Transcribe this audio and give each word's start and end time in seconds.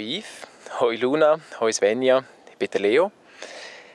Hoi 0.00 0.16
Yves, 0.16 0.46
hoi 0.80 0.96
Luna, 0.96 1.38
hoi 1.60 1.70
Svenja, 1.72 2.24
ich 2.50 2.56
bin 2.56 2.70
der 2.72 2.80
Leo. 2.80 3.12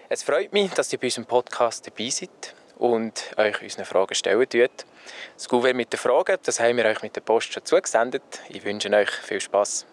Es 0.07 0.21
freut 0.21 0.54
mich, 0.54 0.70
dass 0.70 0.93
ihr 0.93 0.99
bei 0.99 1.07
unserem 1.07 1.25
Podcast 1.25 1.88
dabei 1.88 2.12
seid 2.12 2.54
und 2.78 3.31
euch 3.38 3.59
unsere 3.63 3.85
Fragen 3.85 4.13
stellen 4.13 4.47
tut. 4.47 4.86
Das 5.33 5.49
Gouverneur 5.49 5.73
mit 5.73 5.91
den 5.91 5.97
Fragen, 5.97 6.38
das 6.44 6.60
haben 6.60 6.78
wir 6.78 6.86
euch 6.86 7.02
mit 7.02 7.15
der 7.15 7.21
Post 7.21 7.54
schon 7.54 7.65
zugesendet. 7.65 8.21
Ich 8.49 8.63
wünsche 8.63 8.88
euch 8.91 9.10
viel 9.10 9.41
Spaß. 9.41 9.88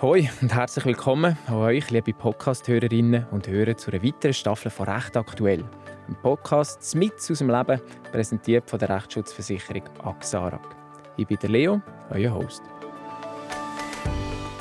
Hoi 0.00 0.28
und 0.40 0.52
herzlich 0.52 0.84
willkommen 0.84 1.38
an 1.46 1.54
euch, 1.54 1.88
liebe 1.90 2.14
Podcast-Hörerinnen 2.14 3.28
und 3.30 3.46
Hörer, 3.46 3.76
zu 3.76 3.92
einer 3.92 4.02
weiteren 4.02 4.34
Staffel 4.34 4.72
von 4.72 4.88
Recht 4.88 5.16
aktuell. 5.16 5.64
Ein 6.08 6.20
Podcast 6.20 6.96
mit 6.96 7.14
aus 7.14 7.38
dem 7.38 7.48
Leben, 7.48 7.80
präsentiert 8.10 8.68
von 8.68 8.80
der 8.80 8.88
Rechtsschutzversicherung 8.88 9.84
AXARAG. 10.02 10.81
Ich 11.16 11.26
bin 11.26 11.38
der 11.42 11.50
Leo, 11.50 11.82
euer 12.10 12.32
Host. 12.34 12.62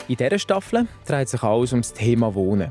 In 0.07 0.17
dieser 0.17 0.38
Staffel 0.38 0.88
dreht 1.05 1.30
sich 1.30 1.41
alles 1.41 1.71
um 1.71 1.80
das 1.80 1.94
Thema 1.94 2.35
Wohnen. 2.35 2.70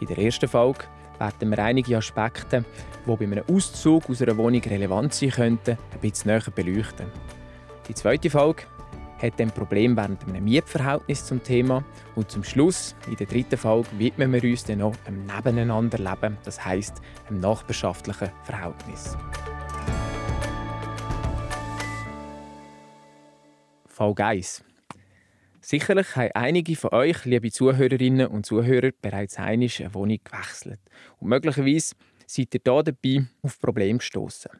In 0.00 0.08
der 0.08 0.18
ersten 0.18 0.48
Folge 0.48 0.84
werden 1.18 1.50
wir 1.50 1.58
einige 1.60 1.96
Aspekte, 1.96 2.64
die 3.06 3.16
bei 3.16 3.24
einem 3.24 3.44
Auszug 3.48 4.10
aus 4.10 4.22
einer 4.22 4.36
Wohnung 4.36 4.62
relevant 4.62 5.14
sein 5.14 5.30
könnten, 5.30 5.78
ein 5.92 6.00
bisschen 6.00 6.32
näher 6.32 6.42
beleuchten. 6.52 7.06
Die 7.86 7.94
zweite 7.94 8.28
Folge 8.28 8.64
hat 9.22 9.40
ein 9.40 9.50
Problem 9.50 9.96
während 9.96 10.26
einem 10.26 10.42
Mietverhältnis 10.42 11.24
zum 11.24 11.42
Thema 11.42 11.84
und 12.16 12.30
zum 12.30 12.42
Schluss, 12.42 12.96
in 13.06 13.16
der 13.16 13.26
dritten 13.26 13.58
Folge, 13.58 13.88
widmen 13.98 14.32
wir 14.32 14.42
uns 14.42 14.64
dann 14.64 14.78
noch 14.78 14.94
einem 15.06 15.26
Nebeneinanderleben, 15.26 16.38
das 16.44 16.64
heißt 16.64 17.00
einem 17.28 17.38
nachbarschaftlichen 17.40 18.30
Verhältnis. 18.42 19.16
Folge 24.00 24.24
1. 24.24 24.64
Sicherlich 25.60 26.16
haben 26.16 26.30
einige 26.32 26.74
von 26.74 26.94
euch, 26.94 27.26
liebe 27.26 27.50
Zuhörerinnen 27.50 28.28
und 28.28 28.46
Zuhörer, 28.46 28.92
bereits 29.02 29.36
einmal 29.36 29.68
eine 29.78 29.92
Wohnung 29.92 30.18
gewechselt. 30.24 30.80
Und 31.18 31.28
möglicherweise 31.28 31.96
seid 32.26 32.54
ihr 32.54 32.60
hier 32.64 32.82
dabei 32.82 33.26
auf 33.42 33.60
Probleme 33.60 33.98
gestoßen. 33.98 34.52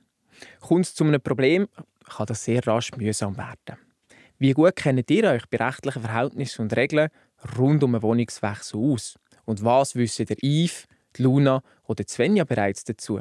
Kommt 0.60 0.84
es 0.84 0.94
zu 0.94 1.04
einem 1.04 1.22
Problem, 1.22 1.68
kann 2.06 2.26
das 2.26 2.44
sehr 2.44 2.66
rasch 2.66 2.92
mühsam 2.98 3.38
werden. 3.38 3.80
Wie 4.36 4.52
gut 4.52 4.76
kennt 4.76 5.10
ihr 5.10 5.24
euch 5.24 5.46
bei 5.48 5.56
rechtlichen 5.56 6.02
Verhältnissen 6.02 6.60
und 6.60 6.76
Regeln 6.76 7.08
rund 7.56 7.82
um 7.82 7.94
einen 7.94 8.02
Wohnungswechsel 8.02 8.78
aus? 8.78 9.18
Und 9.46 9.64
was 9.64 9.94
wissen 9.94 10.26
der 10.26 10.36
Yves, 10.42 10.84
Luna 11.16 11.62
oder 11.84 12.04
Svenja 12.06 12.44
bereits 12.44 12.84
dazu? 12.84 13.20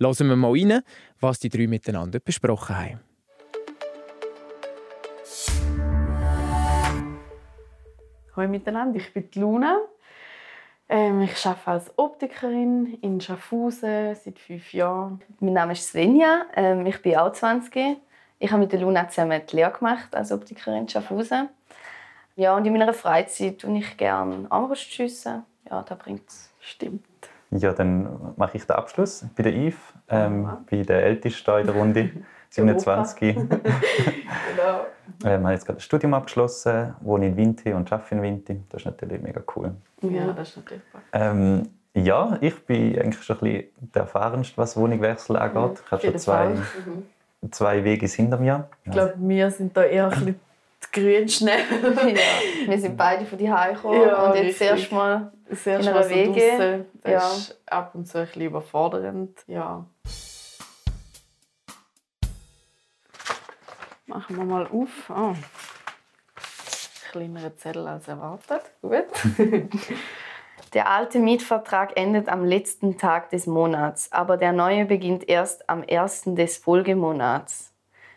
Hören 0.00 0.28
wir 0.28 0.34
mal 0.34 0.50
rein, 0.50 0.82
was 1.20 1.38
die 1.38 1.50
drei 1.50 1.68
miteinander 1.68 2.18
besprochen 2.18 2.76
haben. 2.76 3.11
Hallo 8.34 8.48
miteinander, 8.48 8.96
ich 8.96 9.12
bin 9.12 9.30
die 9.30 9.40
Luna. 9.40 9.78
Ähm, 10.88 11.20
ich 11.20 11.44
arbeite 11.44 11.66
als 11.66 11.98
Optikerin 11.98 12.98
in 13.02 13.20
Schaffhausen 13.20 14.14
seit 14.14 14.38
fünf 14.38 14.72
Jahren. 14.72 15.20
Mein 15.40 15.52
Name 15.52 15.72
ist 15.74 15.88
Svenja, 15.88 16.46
ähm, 16.56 16.86
ich 16.86 17.02
bin 17.02 17.14
auch 17.16 17.30
20. 17.30 17.98
Ich 18.38 18.50
habe 18.50 18.62
mit 18.62 18.72
der 18.72 18.80
Luna 18.80 19.06
zusammen 19.06 19.42
die 19.50 19.56
Lehre 19.56 19.72
gemacht 19.72 20.16
als 20.16 20.32
Optikerin 20.32 20.78
in 20.78 20.88
Schaffhausen. 20.88 21.50
Ja, 22.34 22.56
und 22.56 22.64
in 22.64 22.72
meiner 22.72 22.94
Freizeit 22.94 23.58
tue 23.58 23.76
ich 23.76 23.98
gerne 23.98 24.46
Armbrust 24.48 24.90
schiessen. 24.90 25.42
Ja, 25.68 25.82
da 25.82 25.94
bringt 25.94 26.26
es. 26.26 26.50
Stimmt. 26.58 27.04
Ja, 27.50 27.74
dann 27.74 28.32
mache 28.36 28.56
ich 28.56 28.64
den 28.64 28.76
Abschluss. 28.76 29.26
Bin 29.34 29.44
der 29.44 29.54
Yves, 29.54 29.76
ähm, 30.08 30.44
ja. 30.44 30.64
bin 30.64 30.86
der 30.86 31.04
Älteste 31.04 31.52
in 31.60 31.66
der 31.66 31.76
Runde, 31.76 32.10
27. 32.48 33.36
genau. 34.56 34.86
ähm, 35.24 35.42
habe 35.42 35.52
jetzt 35.52 35.66
gerade 35.66 35.78
ein 35.78 35.82
Studium 35.82 36.14
abgeschlossen, 36.14 36.94
wohne 37.00 37.28
in 37.28 37.36
Vinti 37.36 37.72
und 37.72 37.92
arbeite 37.92 38.14
in 38.14 38.22
Vinti. 38.22 38.60
Das 38.68 38.82
ist 38.82 38.86
natürlich 38.86 39.20
mega 39.22 39.42
cool. 39.56 39.72
Ja, 40.02 40.32
das 40.32 40.50
ist 40.50 40.56
natürlich 40.58 40.82
ähm, 41.12 41.68
Ja, 41.94 42.38
ich 42.40 42.64
bin 42.66 42.98
eigentlich 42.98 43.22
schon 43.22 43.36
ein 43.36 43.40
bisschen 43.40 43.90
der 43.94 44.02
erfahrenste, 44.02 44.56
was 44.56 44.76
Wohnungswechsel 44.76 45.36
angeht. 45.36 45.82
Ich 45.84 45.90
habe 45.90 46.02
schon 46.02 46.18
zwei, 46.18 46.48
mhm 46.48 47.04
zwei 47.50 47.82
Wege 47.84 48.06
hinter 48.06 48.38
mir. 48.38 48.68
Ich 48.84 48.92
glaube, 48.92 49.14
wir 49.16 49.50
sind 49.50 49.76
da 49.76 49.82
eher 49.82 50.04
ein 50.04 50.10
bisschen 50.10 50.40
grün 50.92 51.28
schnell. 51.28 51.60
ja. 52.14 52.68
Wir 52.68 52.78
sind 52.78 52.96
beide 52.96 53.24
von 53.24 53.38
die 53.38 53.46
gekommen 53.46 54.02
ja, 54.02 54.30
und 54.30 54.36
jetzt 54.36 54.60
erst 54.60 54.92
mal 54.92 55.32
das 55.48 55.66
erste 55.66 55.92
Mal 55.92 56.04
so 56.04 56.10
Wege. 56.10 56.84
Das 57.02 57.12
ja. 57.12 57.18
ist 57.18 57.60
ab 57.66 57.94
und 57.94 58.06
zu 58.06 58.18
ein 58.18 58.26
bisschen 58.26 58.42
überfordernd. 58.42 59.38
Ja. 59.46 59.84
Machen 64.06 64.36
wir 64.36 64.44
mal 64.44 64.66
auf. 64.66 65.10
Oh. 65.10 65.34
Kleinere 67.10 67.54
Zettel 67.56 67.86
als 67.86 68.08
erwartet. 68.08 68.62
Gut. 68.80 69.04
Der 70.74 70.88
alte 70.88 71.18
Mietvertrag 71.18 71.98
endet 71.98 72.28
am 72.28 72.44
letzten 72.44 72.96
Tag 72.96 73.28
des 73.28 73.46
Monats, 73.46 74.10
aber 74.10 74.38
der 74.38 74.52
neue 74.52 74.86
beginnt 74.86 75.28
erst 75.28 75.68
am 75.68 75.82
ersten 75.82 76.34
des 76.34 76.56
Folgemonats. 76.56 77.74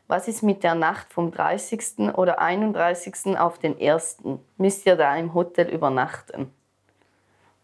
Was 0.07 0.29
ist 0.29 0.41
mit 0.41 0.63
der 0.63 0.75
Nacht 0.75 1.11
vom 1.11 1.31
30. 1.31 2.13
oder 2.15 2.39
31. 2.39 3.37
auf 3.37 3.57
den 3.57 3.77
1.? 3.77 4.19
Müsst 4.57 4.85
ihr 4.85 4.95
da 4.95 5.15
im 5.17 5.33
Hotel 5.33 5.67
übernachten? 5.67 6.51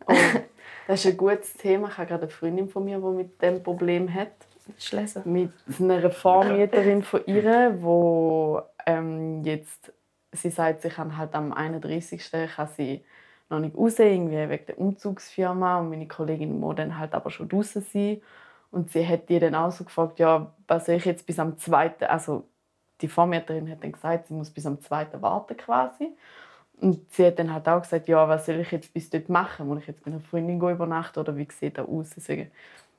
Oh, 0.08 0.14
das 0.88 1.06
ist 1.06 1.12
ein 1.12 1.18
gutes 1.18 1.54
Thema. 1.54 1.88
Ich 1.88 1.98
habe 1.98 2.08
gerade 2.08 2.24
eine 2.24 2.32
Freundin 2.32 2.68
von 2.68 2.84
mir, 2.84 2.98
die 2.98 3.06
mit 3.06 3.42
dem 3.42 3.64
Problem 3.64 4.14
hat. 4.14 4.34
Mit 5.26 5.52
einer 5.80 6.12
Vormieterin 6.12 7.04
von 7.04 7.22
ihr, 7.26 7.72
die 7.72 8.60
ähm, 8.86 9.44
jetzt, 9.44 9.94
sie 10.32 10.50
sagt, 10.50 10.82
sie 10.82 10.90
kann 10.90 11.18
halt 11.18 11.34
am 11.34 11.54
31. 11.54 12.32
kann 12.56 12.68
sie 12.76 13.04
noch 13.50 13.60
nicht 13.60 13.76
irgendwie 14.00 14.50
wegen 14.50 14.66
der 14.66 14.80
Umzugsfirma. 14.80 15.80
Und 15.80 15.90
meine 15.90 16.08
Kollegin 16.08 16.60
muss 16.60 16.76
dann 16.76 16.98
halt 16.98 17.14
aber 17.14 17.30
schon 17.30 17.50
draußen 17.50 17.82
sein. 17.82 18.22
Und 18.72 18.92
sie 18.92 19.06
hat 19.06 19.30
die 19.30 19.40
dann 19.40 19.56
auch 19.56 19.72
so 19.72 19.84
gefragt, 19.84 20.20
ja, 20.20 20.54
was 20.68 20.86
soll 20.86 20.96
ich 20.96 21.06
jetzt 21.06 21.26
bis 21.26 21.38
am 21.40 21.58
zweiten, 21.58 22.06
also 22.06 22.46
die 23.02 23.10
Vormieterin 23.10 23.70
hat 23.70 23.84
dann 23.84 23.92
gesagt, 23.92 24.28
sie 24.28 24.34
muss 24.34 24.50
bis 24.50 24.66
am 24.66 24.80
zweiten 24.80 25.22
warten 25.22 25.58
quasi. 25.58 26.16
Und 26.80 27.12
sie 27.14 27.28
hat 27.28 27.38
dann 27.38 27.54
halt 27.54 27.68
auch 27.68 27.82
gesagt, 27.82 28.08
ja, 28.08 28.28
was 28.28 28.46
soll 28.46 28.60
ich 28.60 28.72
jetzt 28.72 28.94
bis 28.94 29.10
dort 29.10 29.30
machen? 29.30 29.68
Muss 29.68 29.80
ich 29.80 29.88
jetzt 29.88 30.04
bei 30.04 30.10
einer 30.10 30.20
Freundin 30.20 30.58
übernachten 30.58 31.20
oder 31.20 31.36
wie 31.36 31.48
sieht 31.52 31.78
das 31.78 31.88
aus? 31.88 32.16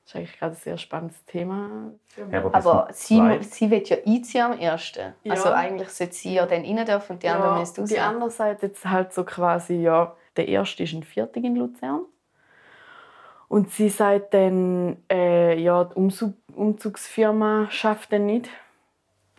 Das 0.03 0.11
ist 0.11 0.15
eigentlich 0.17 0.39
gerade 0.39 0.55
ein 0.55 0.59
sehr 0.59 0.77
spannendes 0.77 1.25
Thema. 1.25 1.91
Ja, 2.31 2.39
aber, 2.39 2.55
aber 2.55 2.87
sie, 2.91 3.21
sie 3.41 3.71
wird 3.71 3.87
ja 3.89 3.97
einziehen 4.05 4.41
am 4.41 4.59
ersten. 4.59 5.13
Ja. 5.23 5.31
Also 5.31 5.49
eigentlich 5.49 5.89
sollte 5.89 6.13
sie 6.13 6.33
ja 6.33 6.45
dann 6.45 6.65
rein 6.65 6.85
dürfen 6.85 7.13
und 7.13 7.23
die 7.23 7.27
ja, 7.27 7.35
anderen 7.35 7.59
müssen 7.59 7.81
raus. 7.81 7.89
Die 7.89 7.99
andere 7.99 8.29
Seite 8.29 8.67
jetzt 8.67 8.85
halt 8.85 9.13
so 9.13 9.23
quasi, 9.23 9.75
ja, 9.75 10.15
der 10.35 10.47
erste 10.49 10.83
ist 10.83 10.93
ein 10.93 11.03
Viertel 11.03 11.45
in 11.45 11.55
Luzern. 11.55 12.01
Und 13.47 13.71
sie 13.71 13.89
sagt 13.89 14.33
dann, 14.33 14.97
äh, 15.11 15.57
ja, 15.59 15.83
die 15.83 15.93
Umzug 15.95 16.33
Umzugsfirma 16.55 17.67
schafft 17.69 18.11
dann 18.11 18.25
nicht. 18.25 18.49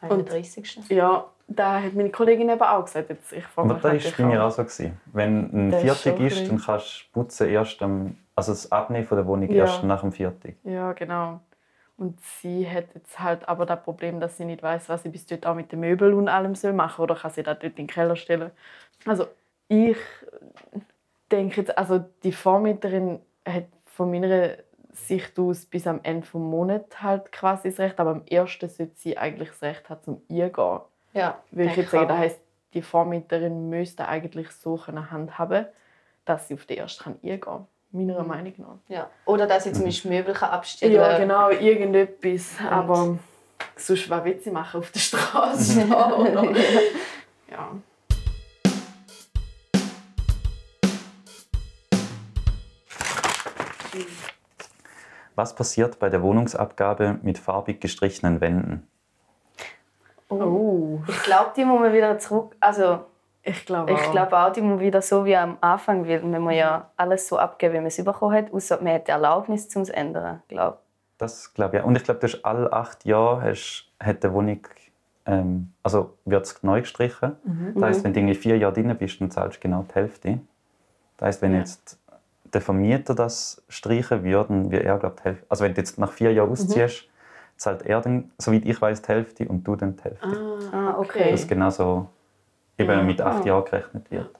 Und 0.08 0.30
30. 0.30 0.88
Ja, 0.88 1.26
da 1.46 1.82
hat 1.82 1.94
meine 1.94 2.10
Kollegin 2.10 2.48
eben 2.48 2.62
auch 2.62 2.84
gesagt. 2.84 3.10
Jetzt, 3.10 3.32
ich 3.32 3.44
Aber 3.56 3.74
das 3.74 3.84
war 3.84 4.12
bei 4.16 4.24
mir 4.24 4.44
auch 4.44 4.50
so. 4.50 4.62
Gewesen. 4.62 5.00
Wenn 5.06 5.68
ein 5.68 5.80
Viertig 5.80 6.20
ist, 6.20 6.40
ist, 6.40 6.50
dann 6.50 6.60
kannst 6.60 7.06
du 7.12 7.20
putzen 7.20 7.48
erst 7.48 7.82
am, 7.82 8.16
also 8.36 8.52
das 8.52 8.70
Abnehmen 8.72 9.06
von 9.06 9.16
der 9.16 9.26
Wohnung 9.26 9.50
ja. 9.50 9.64
erst 9.64 9.84
nach 9.84 10.00
dem 10.00 10.12
Viertig. 10.12 10.56
Ja, 10.64 10.92
genau. 10.92 11.40
Und 11.96 12.20
sie 12.20 12.68
hat 12.68 12.86
jetzt 12.94 13.20
halt 13.20 13.48
aber 13.48 13.66
das 13.66 13.82
Problem, 13.82 14.18
dass 14.18 14.36
sie 14.36 14.44
nicht 14.44 14.62
weiß, 14.62 14.88
was 14.88 15.04
sie 15.04 15.10
bis 15.10 15.26
dort 15.26 15.46
auch 15.46 15.54
mit 15.54 15.70
den 15.70 15.80
Möbeln 15.80 16.14
und 16.14 16.28
allem 16.28 16.56
soll 16.56 16.72
machen 16.72 17.02
oder 17.02 17.14
kann 17.14 17.30
sie 17.30 17.44
das 17.44 17.58
dort 17.60 17.78
in 17.78 17.86
den 17.86 17.86
Keller 17.86 18.16
stellen. 18.16 18.50
Also 19.06 19.26
ich 19.68 19.96
denke 21.30 21.60
jetzt, 21.60 21.78
also 21.78 22.04
die 22.24 22.32
Vormieterin 22.32 23.20
hat 23.46 23.66
von 23.86 24.10
meiner 24.10 24.56
Sicht 24.92 25.38
aus 25.38 25.66
bis 25.66 25.86
am 25.86 26.00
Ende 26.02 26.22
des 26.22 26.34
Monats 26.34 27.00
halt 27.00 27.30
quasi 27.30 27.70
das 27.70 27.78
Recht, 27.78 28.00
aber 28.00 28.10
am 28.10 28.22
ersten 28.26 28.68
sollte 28.68 28.96
sie 28.96 29.16
eigentlich 29.16 29.50
das 29.50 29.62
Recht 29.62 29.88
haben, 29.88 30.02
zum 30.02 30.22
Eingehen. 30.28 30.80
Ja, 31.12 31.38
Weil 31.52 31.66
ich 31.68 31.76
jetzt 31.76 31.90
sagen, 31.92 32.08
das 32.08 32.18
heisst, 32.18 32.40
die 32.74 32.82
Vormieterin 32.82 33.70
müsste 33.70 34.08
eigentlich 34.08 34.50
so 34.50 34.80
eine 34.86 35.12
Hand 35.12 35.38
haben, 35.38 35.66
dass 36.24 36.48
sie 36.48 36.54
auf 36.54 36.64
den 36.66 36.78
ersten 36.78 37.10
eingehen 37.10 37.40
kann. 37.40 37.66
Meiner 37.94 38.22
mhm. 38.22 38.28
Meinung 38.28 38.52
nach. 38.58 38.78
Ja. 38.88 39.08
Oder 39.24 39.46
dass 39.46 39.62
sie 39.62 39.72
zum 39.72 39.84
Beispiel 39.84 40.10
Möbel 40.10 40.34
abstellen 40.34 40.96
kann. 40.96 41.12
Ja, 41.12 41.18
genau, 41.18 41.50
irgendetwas. 41.50 42.58
Und 42.58 42.66
aber 42.66 43.18
sonst, 43.76 44.10
was 44.10 44.24
will 44.24 44.40
sie 44.42 44.50
machen 44.50 44.80
auf 44.80 44.90
der 44.90 44.98
Straße? 44.98 45.86
ja. 47.50 47.70
Was 55.36 55.54
passiert 55.54 56.00
bei 56.00 56.08
der 56.08 56.20
Wohnungsabgabe 56.20 57.20
mit 57.22 57.38
farbig 57.38 57.80
gestrichenen 57.80 58.40
Wänden? 58.40 58.88
Oh. 60.28 60.98
Ich 61.06 61.22
glaube, 61.22 61.52
die 61.56 61.64
muss 61.64 61.78
man 61.78 61.92
wieder 61.92 62.18
zurück. 62.18 62.56
Also, 62.58 63.04
ich 63.44 63.66
glaube 63.66 63.92
auch. 63.92 64.00
Ich 64.00 64.10
glaube 64.10 64.36
auch, 64.38 64.52
die 64.52 64.62
muss 64.62 64.80
wieder 64.80 65.02
so 65.02 65.24
wie 65.24 65.36
am 65.36 65.58
Anfang 65.60 66.06
wenn 66.06 66.42
man 66.42 66.54
ja 66.54 66.90
alles 66.96 67.28
so 67.28 67.38
abgeben, 67.38 67.74
wie 67.74 67.78
man 67.78 67.86
es 67.86 68.02
bekommen 68.02 68.34
hat, 68.34 68.52
außer 68.52 68.80
man 68.82 68.94
hat 68.94 69.08
die 69.08 69.12
Erlaubnis 69.12 69.68
zum 69.68 69.84
ändern, 69.84 70.42
glaube 70.48 70.78
Das 71.18 71.52
glaube 71.52 71.78
ich. 71.78 71.84
Und 71.84 71.96
ich 71.96 72.04
glaube, 72.04 72.20
du 72.20 72.26
hast 72.26 72.44
alle 72.44 72.72
acht 72.72 73.04
Jahre 73.04 73.42
hast, 73.42 73.90
hat 74.00 74.24
die 74.24 74.32
Wohnung 74.32 74.60
ähm, 75.26 75.72
also 75.82 76.14
wird 76.24 76.46
es 76.46 76.62
neu 76.62 76.80
gestrichen. 76.80 77.36
Mhm. 77.44 77.72
Das 77.74 77.82
heißt, 77.82 78.04
wenn 78.04 78.12
du 78.12 78.20
irgendwie 78.20 78.34
vier 78.34 78.58
Jahre 78.58 78.74
drin 78.74 78.94
bist, 78.98 79.20
dann 79.20 79.30
zahlst 79.30 79.56
du 79.56 79.60
genau 79.60 79.84
die 79.88 79.94
Hälfte. 79.94 80.40
Das 81.16 81.28
heißt, 81.28 81.42
wenn 81.42 81.52
ja. 81.52 81.60
jetzt 81.60 81.98
der 82.52 82.60
Vermieter 82.60 83.14
das 83.14 83.62
streichen 83.68 84.22
würde, 84.22 84.48
dann 84.48 84.70
würde 84.70 84.84
er, 84.84 84.98
glaube 84.98 85.16
ich, 85.24 85.36
Also 85.48 85.64
wenn 85.64 85.74
du 85.74 85.80
jetzt 85.80 85.98
nach 85.98 86.12
vier 86.12 86.32
Jahren 86.32 86.48
mhm. 86.48 86.52
ausziehst, 86.52 87.04
mhm. 87.04 87.08
zahlt 87.56 87.82
er 87.86 88.00
dann, 88.00 88.30
soweit 88.38 88.64
ich 88.64 88.80
weiß, 88.80 89.02
die 89.02 89.08
Hälfte 89.08 89.48
und 89.48 89.64
du 89.64 89.76
dann 89.76 89.96
die 89.96 90.02
Hälfte. 90.02 90.68
Ah, 90.72 90.96
okay. 90.98 91.30
Das 91.30 91.46
genau 91.46 91.70
so 91.70 92.08
eben 92.78 92.90
ja. 92.90 93.02
mit 93.02 93.20
acht 93.20 93.42
ah. 93.42 93.46
Jahren 93.46 93.64
gerechnet 93.64 94.10
wird. 94.10 94.30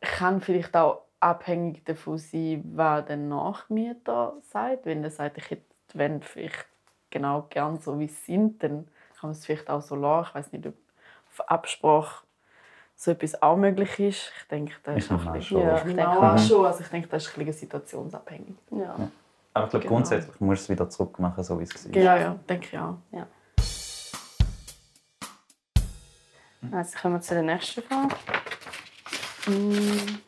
Kann 0.00 0.40
vielleicht 0.40 0.76
auch 0.76 1.02
abhängig 1.20 1.84
davon 1.84 2.18
sein, 2.18 2.62
was 2.74 3.06
der 3.06 3.16
Nachmieter 3.16 4.34
sagt. 4.42 4.86
Wenn 4.86 5.04
er 5.04 5.10
sagt, 5.10 5.38
ich 5.38 5.50
hätte, 5.50 5.64
wenn 5.94 6.22
vielleicht 6.22 6.66
genau 7.10 7.46
gern 7.50 7.78
so 7.78 7.98
wie 7.98 8.06
es 8.06 8.26
sind, 8.26 8.62
dann 8.62 8.86
kann 9.20 9.30
man 9.30 9.32
es 9.32 9.46
vielleicht 9.46 9.70
auch 9.70 9.82
so 9.82 9.94
lassen. 9.94 10.28
Ich 10.28 10.34
weiß 10.34 10.52
nicht, 10.52 10.66
ob 10.66 10.74
auf 11.30 11.48
Absprache 11.48 12.24
so 12.96 13.10
etwas 13.10 13.40
auch 13.42 13.56
möglich 13.56 13.98
ist. 13.98 14.32
Ich 14.38 14.48
denke, 14.48 14.74
das 14.82 14.96
ist 14.96 15.12
auch 15.12 15.26
ein 15.26 15.32
bisschen, 15.32 15.60
ja, 15.60 15.76
ich 15.76 15.82
denke 15.82 16.08
auch 16.08 16.38
schon. 16.38 16.66
Also 16.66 16.80
ich 16.80 16.88
denke, 16.88 17.08
das 17.08 17.26
ist 17.26 17.38
ein 17.38 17.44
bisschen 17.44 17.60
situationsabhängig. 17.60 18.56
Ja. 18.70 18.78
ja. 18.78 19.08
Aber 19.54 19.64
ich 19.64 19.70
glaube, 19.70 19.82
genau. 19.84 19.94
grundsätzlich 19.94 20.40
muss 20.40 20.58
du 20.60 20.62
es 20.62 20.68
wieder 20.70 20.88
zurück 20.88 21.18
machen, 21.18 21.44
so 21.44 21.58
wie 21.58 21.64
es 21.64 21.88
war. 21.88 22.02
Ja, 22.02 22.16
ja, 22.16 22.36
denke 22.48 22.68
ich 22.70 22.78
auch. 22.78 22.96
Ja. 23.10 23.26
Also 26.70 26.98
kommen 26.98 27.14
wir 27.14 27.20
zu 27.20 27.34
der 27.34 27.42
nächsten 27.42 27.82
Frage. 27.82 28.14
Hm. 29.44 30.20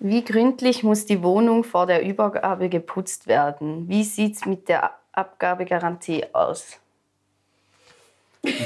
Wie 0.00 0.24
gründlich 0.24 0.82
muss 0.82 1.06
die 1.06 1.22
Wohnung 1.22 1.64
vor 1.64 1.86
der 1.86 2.04
Übergabe 2.04 2.68
geputzt 2.68 3.26
werden? 3.26 3.88
Wie 3.88 4.04
sieht 4.04 4.36
es 4.36 4.46
mit 4.46 4.68
der 4.68 4.92
Abgabegarantie 5.12 6.24
aus? 6.32 6.78
also, 8.44 8.56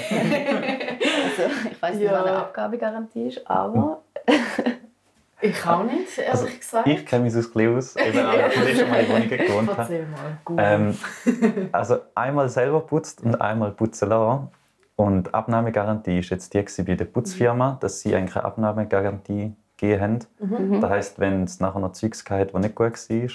ich 1.71 1.83
weiß 1.83 1.95
nicht, 1.97 2.05
ja. 2.05 2.13
was 2.13 2.27
eine 2.27 2.37
Abgabegarantie 2.37 3.29
ist, 3.29 3.51
aber. 3.51 4.03
ich 5.41 5.65
auch 5.65 5.85
nicht, 5.85 6.19
ehrlich 6.19 6.31
also, 6.31 6.47
gesagt. 6.47 6.87
Ich 6.87 7.07
kenne 7.07 7.25
mich 7.25 7.35
aus 7.37 7.51
aus, 7.51 7.97
eben 7.97 8.19
auch, 8.19 8.33
weil 8.33 8.69
ich 8.69 8.79
schon 8.79 8.91
mal 8.91 9.01
in 9.01 9.09
Wohnungen 9.09 9.29
gewohnt 9.47 9.71
habe. 9.71 9.81
Erzähl 9.83 10.07
mal, 10.07 10.39
gut. 10.45 10.59
Ähm, 10.61 10.99
also 11.73 11.99
einmal 12.15 12.49
selber 12.51 12.81
putzt 12.81 13.23
und 13.23 13.41
einmal 13.41 13.71
putzen 13.73 14.11
lassen. 14.11 14.49
Und 14.97 15.35
Abnahmegarantie 15.35 16.19
ist 16.19 16.31
jetzt 16.31 16.55
die 16.55 16.83
bei 16.83 16.95
der 16.95 17.07
Putzfirma, 17.07 17.79
dass 17.81 18.01
sie 18.01 18.15
eigentlich 18.15 18.37
eine 18.37 18.45
Abnahmegarantie 18.45 19.55
gegeben 19.77 20.01
haben. 20.01 20.19
Mhm. 20.39 20.81
Das 20.81 20.91
heisst, 20.91 21.19
wenn 21.19 21.45
es 21.45 21.61
nachher 21.61 21.81
noch 21.81 21.93
Zeugs 21.93 22.25
gab, 22.25 22.53
die 22.53 22.59
nicht 22.59 22.75
gut 22.75 22.93
war, 22.93 23.29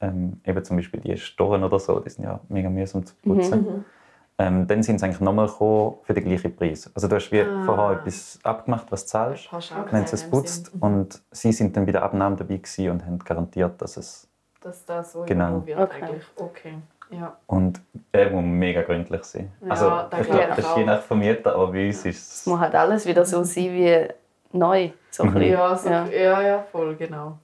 ähm, 0.00 0.40
eben 0.44 0.64
zum 0.64 0.76
Beispiel 0.76 1.00
die 1.00 1.16
Storen 1.16 1.62
oder 1.64 1.78
so, 1.78 2.00
die 2.00 2.10
sind 2.10 2.24
ja 2.24 2.40
mega 2.48 2.70
mühsam 2.70 3.04
zu 3.04 3.14
putzen, 3.22 3.60
mhm. 3.60 3.84
ähm, 4.38 4.66
dann 4.66 4.82
sind 4.82 4.98
sie 4.98 5.04
eigentlich 5.04 5.20
nochmal 5.20 5.48
für 5.48 6.14
den 6.14 6.24
gleichen 6.24 6.56
Preis. 6.56 6.90
Also 6.94 7.06
du 7.06 7.16
hast 7.16 7.30
wie 7.32 7.40
ah. 7.40 7.64
vorher 7.66 7.98
etwas 7.98 8.38
abgemacht, 8.42 8.90
was 8.90 9.04
du 9.04 9.10
zahlst, 9.10 9.50
wenn 9.90 10.04
es 10.04 10.30
putzt 10.30 10.74
mhm. 10.74 10.82
und 10.82 11.22
sie 11.30 11.52
sind 11.52 11.76
dann 11.76 11.84
bei 11.84 11.92
der 11.92 12.02
Abnahme 12.02 12.36
dabei 12.36 12.60
und 12.90 13.04
haben 13.04 13.18
garantiert, 13.18 13.82
dass 13.82 13.96
es 13.96 14.26
dass 14.60 14.84
das 14.84 15.12
so 15.12 15.22
genau. 15.24 15.66
wird 15.66 15.78
okay. 15.78 16.02
eigentlich. 16.02 16.24
Okay. 16.36 16.74
Ja. 17.10 17.36
Und 17.46 17.80
er 18.12 18.30
muss 18.30 18.44
mega 18.44 18.82
gründlich 18.82 19.24
sein. 19.24 19.50
Ja, 19.62 19.70
also, 19.70 20.20
ich 20.20 20.26
glaube, 20.26 20.48
das 20.48 20.58
ist 20.58 20.76
je 20.76 20.84
nach 20.84 21.02
Vermieter, 21.02 21.54
aber 21.54 21.68
bei 21.68 21.86
uns 21.88 22.04
ist 22.04 22.18
es... 22.18 22.40
Es 22.40 22.46
muss 22.46 22.60
halt 22.60 22.74
alles 22.74 23.04
wieder 23.06 23.24
so 23.24 23.42
sein 23.42 23.64
wie 23.72 24.06
neu. 24.52 24.90
So 25.10 25.24
mhm. 25.24 25.42
ja, 25.42 25.76
so, 25.76 25.88
ja. 25.88 26.06
ja, 26.06 26.42
ja, 26.42 26.64
voll, 26.70 26.94
genau. 26.96 27.38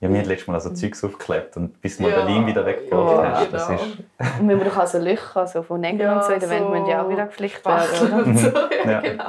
Ja, 0.00 0.08
wir 0.08 0.18
haben 0.18 0.28
letztes 0.28 0.46
Mal 0.46 0.54
also 0.54 0.70
Zeugs 0.70 1.04
aufgeklebt 1.04 1.58
und 1.58 1.78
bis 1.82 1.98
du 1.98 2.08
ja. 2.08 2.24
den 2.24 2.46
wieder 2.46 2.64
weggebracht 2.64 3.22
ja, 3.22 3.32
hast. 3.32 3.52
Das 3.52 3.68
genau. 3.68 3.80
ist 3.82 4.40
und 4.40 4.48
wir 4.48 4.56
brauchen 4.56 4.80
also 4.80 4.98
Löcher 4.98 5.40
also 5.40 5.62
von 5.62 5.80
Nägeln 5.80 6.00
ja, 6.00 6.16
und 6.16 6.24
so, 6.24 6.32
in 6.32 6.40
der 6.40 6.48
so 6.48 6.68
müssen 6.70 6.86
ja 6.86 7.02
auch 7.02 7.08
wieder 7.10 7.26
gepflegt 7.26 7.64
werden. 7.66 8.36
So. 8.38 8.48
ja, 8.48 8.90
ja. 8.90 9.00
Genau. 9.00 9.24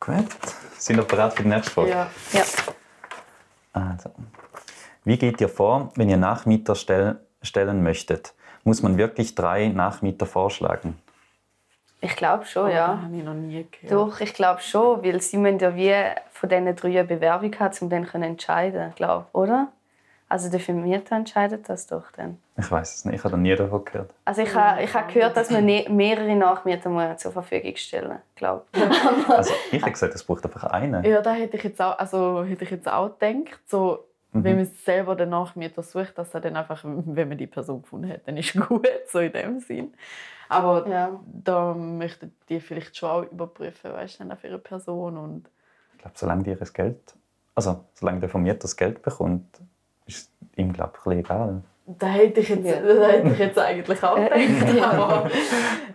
Gut. 0.00 0.26
Sind 0.76 0.96
wir 0.96 1.04
bereit 1.04 1.32
für 1.32 1.44
die 1.44 1.48
nächste 1.48 1.70
Frage? 1.70 1.88
Ja. 1.88 2.10
ja. 2.32 2.42
Also. 3.72 4.10
Wie 5.06 5.18
geht 5.18 5.38
ihr 5.42 5.50
vor, 5.50 5.92
wenn 5.96 6.08
ihr 6.08 6.16
Nachmieter 6.16 6.74
stell 6.74 7.16
stellen 7.42 7.82
möchtet? 7.82 8.32
Muss 8.64 8.82
man 8.82 8.96
wirklich 8.96 9.34
drei 9.34 9.68
Nachmieter 9.68 10.24
vorschlagen? 10.24 10.98
Ich 12.00 12.16
glaube 12.16 12.46
schon, 12.46 12.70
oh, 12.70 12.72
ja. 12.72 13.02
habe 13.02 13.14
ich 13.14 13.22
noch 13.22 13.34
nie 13.34 13.66
gehört. 13.70 13.92
Doch, 13.92 14.20
ich 14.20 14.32
glaube 14.32 14.62
schon, 14.62 15.04
weil 15.04 15.20
sie 15.20 15.36
müssen 15.36 15.58
ja 15.58 15.76
wie 15.76 15.94
von 16.32 16.48
diesen 16.48 16.74
drei 16.74 16.88
eine 16.88 17.04
Bewerbung 17.04 17.54
haben, 17.58 17.74
um 17.82 17.90
dann 17.90 18.06
zu 18.06 18.16
entscheiden, 18.16 18.92
glaube 18.96 19.26
oder? 19.32 19.68
Also 20.30 20.50
der 20.50 20.60
Vermieter 20.60 21.16
entscheidet 21.16 21.68
das 21.68 21.86
doch 21.86 22.10
dann. 22.16 22.38
Ich 22.56 22.70
weiß 22.70 22.94
es 22.94 23.04
nicht, 23.04 23.16
ich 23.16 23.24
habe 23.24 23.36
noch 23.36 23.42
nie 23.42 23.54
davon 23.54 23.84
gehört. 23.84 24.10
Also 24.24 24.40
ich 24.40 24.54
habe, 24.54 24.82
ich 24.82 24.94
habe 24.94 25.12
gehört, 25.12 25.36
dass 25.36 25.50
man 25.50 25.64
mehrere 25.66 26.34
Nachmieter 26.34 27.16
zur 27.18 27.32
Verfügung 27.32 27.76
stellen 27.76 28.18
glaube 28.36 28.64
Also 29.28 29.52
ich 29.70 29.82
habe 29.82 29.92
gesagt, 29.92 30.14
es 30.14 30.24
braucht 30.24 30.44
einfach 30.46 30.64
einen. 30.64 31.04
Ja, 31.04 31.20
da 31.20 31.32
hätte 31.32 31.58
ich 31.58 31.64
jetzt 31.64 31.80
auch, 31.80 31.98
also 31.98 32.42
hätte 32.44 32.64
ich 32.64 32.70
jetzt 32.70 32.88
auch 32.88 33.18
gedacht, 33.18 33.60
so 33.66 33.98
Mhm. 34.34 34.44
Wenn 34.44 34.56
man 34.56 34.66
selber 34.66 35.14
den 35.14 35.30
Nachmieter 35.30 35.82
sucht, 35.82 36.18
dass 36.18 36.34
er 36.34 36.40
dann 36.40 36.56
einfach, 36.56 36.82
wenn 36.84 37.28
man 37.28 37.38
die 37.38 37.46
Person 37.46 37.82
gefunden 37.82 38.10
hat, 38.10 38.26
dann 38.26 38.36
ist 38.36 38.54
gut, 38.68 38.86
so 39.08 39.20
in 39.20 39.32
dem 39.32 39.60
Sinn. 39.60 39.94
Aber 40.48 40.86
ja. 40.88 41.18
da 41.24 41.72
möchten 41.72 42.34
die 42.48 42.60
vielleicht 42.60 42.96
schon 42.96 43.08
auch 43.08 43.22
überprüfen, 43.22 43.92
was 43.92 44.10
ist 44.10 44.20
denn 44.20 44.36
für 44.36 44.48
eine 44.48 44.58
Person 44.58 45.16
und 45.16 45.48
ich 45.92 45.98
glaube, 45.98 46.18
solange 46.18 46.42
die 46.42 46.54
das 46.54 46.72
Geld, 46.72 46.98
also 47.54 47.82
solange 47.94 48.20
der 48.20 48.28
Vermieter 48.28 48.58
das 48.58 48.76
Geld 48.76 49.00
bekommt, 49.00 49.46
ist 50.06 50.30
ihm 50.56 50.72
glaube 50.72 50.92
ich 51.06 51.12
egal. 51.12 51.62
Da 51.86 52.06
hätte 52.08 52.40
ich 52.40 52.48
jetzt, 52.50 52.66
ja. 52.66 52.80
da 52.82 53.08
hätte 53.08 53.28
ich 53.28 53.38
jetzt 53.38 53.58
eigentlich 53.58 54.02
auch 54.02 54.16
gedacht, 54.16 54.82
aber 54.82 55.30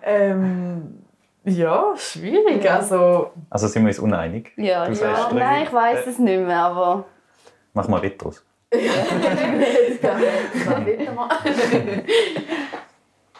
ähm, 0.02 1.04
ja, 1.44 1.94
schwierig. 1.96 2.64
Ja. 2.64 2.78
Also, 2.78 3.32
also 3.50 3.68
sind 3.68 3.84
wir 3.84 3.90
uns 3.90 4.00
uneinig? 4.00 4.52
Ja, 4.56 4.90
ja. 4.90 5.32
nein, 5.34 5.64
ich 5.64 5.74
weiß 5.74 6.08
es 6.08 6.20
nicht 6.20 6.42
mehr, 6.42 6.58
aber 6.58 7.06
Mach 7.80 7.88
mal 7.88 8.02
Retros. 8.02 8.44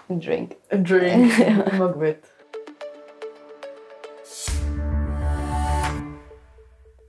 Ein 0.08 0.22
Drink. 0.22 0.56
Ein 0.70 0.86
Drink. 0.86 1.40
Immer 1.74 1.90
gut. 1.92 2.16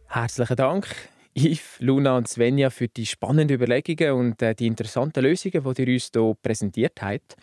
Herzlichen 0.08 0.56
Dank, 0.56 0.88
Yves, 1.36 1.76
Luna 1.78 2.16
und 2.16 2.26
Svenja, 2.26 2.68
für 2.68 2.88
die 2.88 3.06
spannenden 3.06 3.54
Überlegungen 3.54 4.12
und 4.12 4.42
äh, 4.42 4.56
die 4.56 4.66
interessanten 4.66 5.22
Lösungen, 5.22 5.62
die 5.62 5.82
ihr 5.84 5.94
uns 5.94 6.10
hier 6.12 6.36
präsentiert 6.42 7.00
habt. 7.00 7.36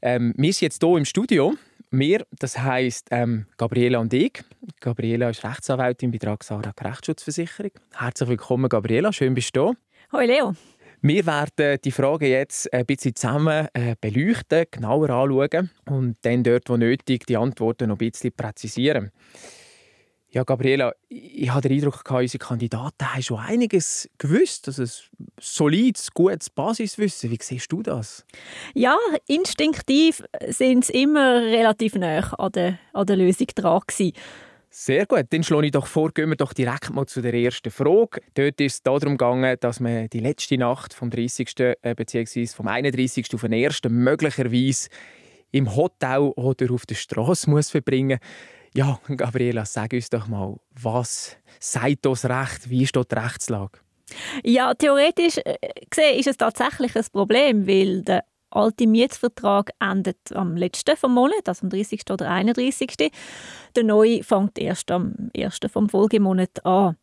Ähm, 0.00 0.32
wir 0.38 0.54
sind 0.54 0.62
jetzt 0.62 0.82
hier 0.82 0.96
im 0.96 1.04
Studio 1.04 1.52
wir, 1.90 2.26
das 2.38 2.58
heisst 2.58 3.08
ähm, 3.10 3.46
Gabriela 3.56 3.98
und 3.98 4.12
ich. 4.12 4.42
Gabriela 4.80 5.30
ist 5.30 5.44
Rechtsanwältin 5.44 6.10
bei 6.10 6.18
Dragsara 6.18 6.72
Rechtsschutzversicherung. 6.80 7.72
Herzlich 7.94 8.28
willkommen, 8.28 8.68
Gabriela. 8.68 9.12
Schön, 9.12 9.34
bist 9.34 9.54
du 9.56 9.74
da. 10.10 10.18
Hoi, 10.18 10.26
Leo. 10.26 10.54
Wir 11.02 11.26
werden 11.26 11.78
die 11.84 11.92
Frage 11.92 12.28
jetzt 12.28 12.72
ein 12.72 12.86
bisschen 12.86 13.14
zusammen 13.14 13.68
äh, 13.74 13.94
beleuchten, 14.00 14.64
genauer 14.70 15.10
anschauen 15.10 15.70
und 15.88 16.16
dann 16.22 16.42
dort, 16.42 16.68
wo 16.68 16.76
nötig, 16.76 17.26
die 17.26 17.36
Antworten 17.36 17.88
noch 17.88 17.96
ein 17.96 17.98
bisschen 17.98 18.32
präzisieren. 18.32 19.12
Ja, 20.36 20.44
Gabriela, 20.44 20.94
ich 21.08 21.48
hatte 21.48 21.70
den 21.70 21.78
Eindruck, 21.78 22.02
unsere 22.10 22.44
Kandidaten 22.44 23.10
haben 23.10 23.22
schon 23.22 23.38
einiges 23.38 24.06
gewusst. 24.18 24.68
Also 24.68 24.82
ein 24.82 25.28
solides, 25.40 26.10
gutes 26.12 26.50
Basiswissen. 26.50 27.30
Wie 27.30 27.38
siehst 27.40 27.72
du 27.72 27.82
das? 27.82 28.26
Ja, 28.74 28.98
instinktiv 29.26 30.22
sind 30.48 30.84
sie 30.84 31.04
immer 31.04 31.36
relativ 31.36 31.94
nah 31.94 32.18
an 32.34 32.52
der, 32.52 32.78
an 32.92 33.06
der 33.06 33.16
Lösung 33.16 33.46
dran 33.54 33.80
gewesen. 33.86 34.12
Sehr 34.68 35.06
gut, 35.06 35.24
dann 35.30 35.42
schlage 35.42 35.68
ich 35.68 35.72
doch 35.72 35.86
vor, 35.86 36.10
gehen 36.12 36.28
wir 36.28 36.36
doch 36.36 36.52
direkt 36.52 36.90
mal 36.90 37.06
zu 37.06 37.22
der 37.22 37.32
ersten 37.32 37.70
Frage. 37.70 38.20
Dort 38.34 38.60
ist 38.60 38.74
es 38.74 38.82
darum 38.82 39.16
gegangen, 39.16 39.56
dass 39.60 39.80
man 39.80 40.10
die 40.10 40.20
letzte 40.20 40.58
Nacht 40.58 40.92
vom 40.92 41.08
30. 41.08 41.54
bzw. 41.80 42.46
vom 42.48 42.68
31. 42.68 43.32
auf 43.32 43.40
den 43.40 43.54
1. 43.54 43.80
möglicherweise 43.88 44.90
im 45.50 45.74
Hotel 45.74 46.30
oder 46.36 46.74
auf 46.74 46.84
der 46.84 46.96
Straße 46.96 47.48
muss 47.48 47.70
verbringen 47.70 48.18
muss. 48.20 48.55
Ja, 48.74 48.98
Gabriela, 49.08 49.64
sag 49.64 49.92
uns 49.92 50.10
doch 50.10 50.28
mal, 50.28 50.56
was 50.70 51.36
sagt 51.60 52.04
das 52.06 52.24
Recht? 52.24 52.68
Wie 52.68 52.82
ist 52.82 52.96
dort 52.96 53.12
die 53.12 53.16
Rechtslage? 53.16 53.78
Ja, 54.44 54.74
theoretisch 54.74 55.38
äh, 55.38 55.56
gesehen 55.90 56.18
ist 56.18 56.28
es 56.28 56.36
tatsächlich 56.36 56.94
ein 56.96 57.04
Problem, 57.12 57.66
weil 57.66 58.02
der 58.02 58.24
alte 58.50 58.86
Mietvertrag 58.86 59.70
endet 59.80 60.32
am 60.32 60.56
letzten 60.56 60.96
vom 60.96 61.14
Monat, 61.14 61.48
also 61.48 61.64
am 61.64 61.70
30. 61.70 62.02
oder 62.10 62.30
31. 62.30 63.10
Der 63.74 63.84
neue 63.84 64.22
fängt 64.22 64.58
erst 64.58 64.90
am 64.90 65.30
1. 65.36 65.58
vom 65.70 65.88
Folgemonat 65.88 66.64
an. 66.64 66.96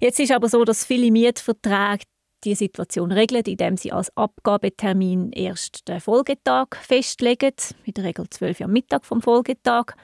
Jetzt 0.00 0.20
ist 0.20 0.32
aber 0.32 0.48
so, 0.48 0.64
dass 0.64 0.84
viele 0.84 1.10
Mietverträge 1.10 2.04
die 2.44 2.54
Situation 2.54 3.12
regeln, 3.12 3.42
indem 3.44 3.76
sie 3.76 3.92
als 3.92 4.16
Abgabetermin 4.16 5.32
erst 5.32 5.88
den 5.88 6.00
Folgetag 6.00 6.68
festlegen, 6.80 7.54
in 7.84 7.94
der 7.94 8.04
Regel 8.04 8.28
12 8.30 8.60
Uhr 8.60 8.66
am 8.66 8.72
Mittag 8.72 9.04
vom 9.04 9.20
Folgetag. 9.20 9.94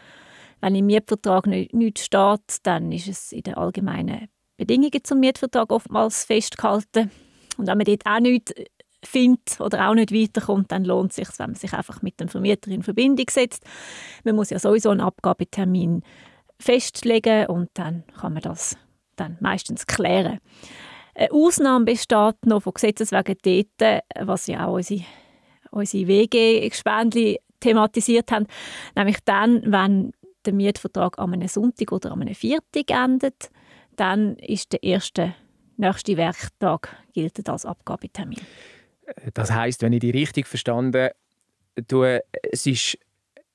Wenn 0.65 0.77
im 0.77 0.87
Mietvertrag 0.87 1.47
nichts 1.47 2.07
steht, 2.07 2.41
dann 2.63 2.91
ist 2.91 3.07
es 3.07 3.33
in 3.33 3.43
den 3.43 3.53
allgemeinen 3.53 4.29
Bedingungen 4.57 5.05
zum 5.05 5.21
Mietvertrag 5.21 5.71
oftmals 5.71 6.25
festgehalten. 6.25 7.11
Und 7.59 7.67
wenn 7.67 7.77
man 7.77 7.85
dort 7.85 8.07
auch 8.07 8.19
nichts 8.19 8.55
findet 9.05 9.61
oder 9.61 9.91
auch 9.91 9.95
nicht 9.95 10.11
weiterkommt, 10.11 10.73
dann 10.73 10.87
lohnt 10.87 11.11
es 11.11 11.17
sich, 11.17 11.29
wenn 11.39 11.51
man 11.51 11.55
sich 11.55 11.75
einfach 11.75 12.01
mit 12.01 12.19
dem 12.19 12.29
Vermieter 12.29 12.71
in 12.71 12.83
Verbindung 12.83 13.27
setzt. 13.29 13.63
Man 14.25 14.37
muss 14.37 14.49
ja 14.49 14.59
sowieso 14.59 14.89
einen 14.89 15.03
Abgabetermin 15.03 16.03
festlegen 16.59 17.45
und 17.49 17.69
dann 17.75 18.05
kann 18.19 18.33
man 18.33 18.41
das 18.41 18.79
dann 19.17 19.37
meistens 19.41 19.87
klären. 19.87 20.39
Eine 21.15 21.31
Ausnahme 21.31 21.85
besteht 21.85 22.47
noch 22.47 22.63
von 22.63 22.73
Gesetzes 22.73 23.13
wegen 23.13 23.37
dort, 23.45 24.03
was 24.27 24.47
ja 24.47 24.67
auch 24.67 24.77
unsere, 24.77 25.03
unsere 25.73 26.09
WG-Gespendli 26.09 27.39
thematisiert 27.61 28.33
haben, 28.33 28.47
nämlich 28.97 29.19
dann, 29.27 29.61
wenn 29.71 30.13
der 30.47 30.53
Mietvertrag 30.53 31.19
an 31.19 31.33
einem 31.33 31.49
Sonntag 31.49 31.93
oder 31.93 32.13
an 32.13 32.23
einem 32.23 32.35
Viertag 32.35 32.91
endet, 32.91 33.51
dann 33.97 34.37
ist 34.37 34.73
der 34.73 34.83
erste 34.83 35.35
nächste 35.77 36.17
Werktag 36.17 36.97
gilt 37.13 37.49
als 37.49 37.67
Abgabetermin. 37.67 38.41
Das 39.35 39.51
heißt, 39.51 39.83
wenn 39.83 39.93
ich 39.93 40.01
die 40.01 40.11
richtig 40.11 40.47
verstanden 40.47 40.95
habe, 40.95 42.25
es 42.53 42.67
ist 42.67 42.99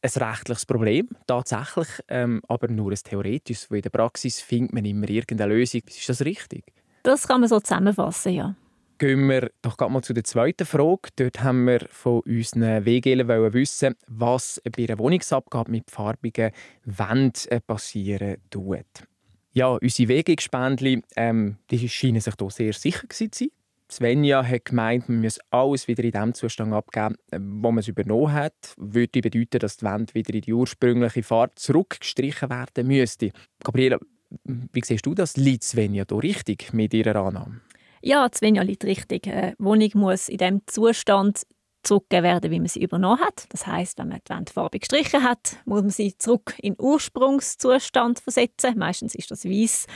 ein 0.01 0.23
rechtliches 0.23 0.65
Problem, 0.65 1.09
tatsächlich, 1.27 1.87
ähm, 2.07 2.41
aber 2.47 2.67
nur 2.67 2.91
ein 2.91 2.97
theoretisches. 2.97 3.69
in 3.71 3.81
der 3.81 3.89
Praxis 3.89 4.39
findet 4.39 4.73
man 4.73 4.85
immer 4.85 5.09
irgendeine 5.09 5.53
Lösung. 5.53 5.81
Ist 5.87 6.07
das 6.09 6.23
richtig? 6.23 6.63
Das 7.03 7.27
kann 7.27 7.41
man 7.41 7.49
so 7.49 7.59
zusammenfassen, 7.59 8.33
ja. 8.33 8.55
Gehen 8.99 9.29
wir 9.29 9.49
doch 9.61 9.77
gerade 9.77 9.93
mal 9.93 10.01
zu 10.01 10.11
der 10.11 10.25
zweiten 10.25 10.65
Frage. 10.65 11.09
Dort 11.15 11.41
haben 11.41 11.65
wir 11.65 11.87
von 11.89 12.19
unseren 12.19 12.85
WGler 12.85 13.53
wissen, 13.53 13.95
was 14.07 14.61
bei 14.75 14.83
einer 14.83 14.99
Wohnungsabgabe 14.99 15.71
mit 15.71 15.89
farbigen 15.89 16.51
Wänden 16.83 17.49
äh, 17.49 17.61
passieren 17.61 18.35
tut. 18.49 19.07
Ja, 19.53 19.69
unsere 19.69 20.09
WG-Gespendli 20.09 21.01
ähm, 21.15 21.57
scheinen 21.71 22.19
sich 22.19 22.33
hier 22.37 22.49
sehr 22.49 22.73
sicher 22.73 23.07
zu 23.09 23.27
sein. 23.31 23.47
Svenja 23.89 24.43
hat 24.43 24.65
gemeint, 24.65 25.07
man 25.07 25.21
müsse 25.21 25.39
alles 25.49 25.87
wieder 25.87 26.03
in 26.03 26.11
dem 26.11 26.33
Zustand 26.33 26.73
abgeben, 26.73 27.15
äh, 27.31 27.39
wo 27.39 27.71
man 27.71 27.77
es 27.77 27.87
übernommen 27.87 28.33
hat. 28.33 28.73
Würde 28.75 29.21
bedeuten, 29.21 29.59
dass 29.59 29.77
die 29.77 29.85
Wände 29.85 30.13
wieder 30.13 30.33
in 30.33 30.41
die 30.41 30.53
ursprüngliche 30.53 31.23
Farbe 31.23 31.55
zurückgestrichen 31.55 32.49
werden 32.49 32.85
müsste. 32.85 33.31
Gabriela, 33.63 33.97
wie 34.43 34.81
siehst 34.83 35.05
du 35.05 35.15
das? 35.15 35.37
Liegt 35.37 35.63
Svenja 35.63 36.03
hier 36.07 36.21
richtig 36.21 36.73
mit 36.73 36.93
ihrer 36.93 37.15
Annahme? 37.15 37.61
Ja, 38.01 38.29
Svenja 38.33 38.61
liegt 38.63 38.83
richtig. 38.85 39.27
Eine 39.27 39.55
Wohnung 39.59 39.89
muss 39.95 40.29
in 40.29 40.37
dem 40.37 40.61
Zustand 40.67 41.43
zurückgegeben 41.83 42.23
werden, 42.23 42.51
wie 42.51 42.59
man 42.59 42.67
sie 42.67 42.81
übernommen 42.81 43.19
hat. 43.19 43.45
Das 43.49 43.65
heißt, 43.65 43.97
wenn 43.99 44.09
man 44.09 44.19
die 44.27 44.33
Wände 44.33 44.51
farbig 44.51 44.81
gestrichen 44.81 45.23
hat, 45.23 45.57
muss 45.65 45.81
man 45.81 45.89
sie 45.89 46.17
zurück 46.17 46.53
in 46.59 46.73
den 46.73 46.81
Ursprungszustand 46.81 48.19
versetzen. 48.19 48.77
Meistens 48.77 49.15
ist 49.15 49.31
das 49.31 49.45
weiß. 49.45 49.87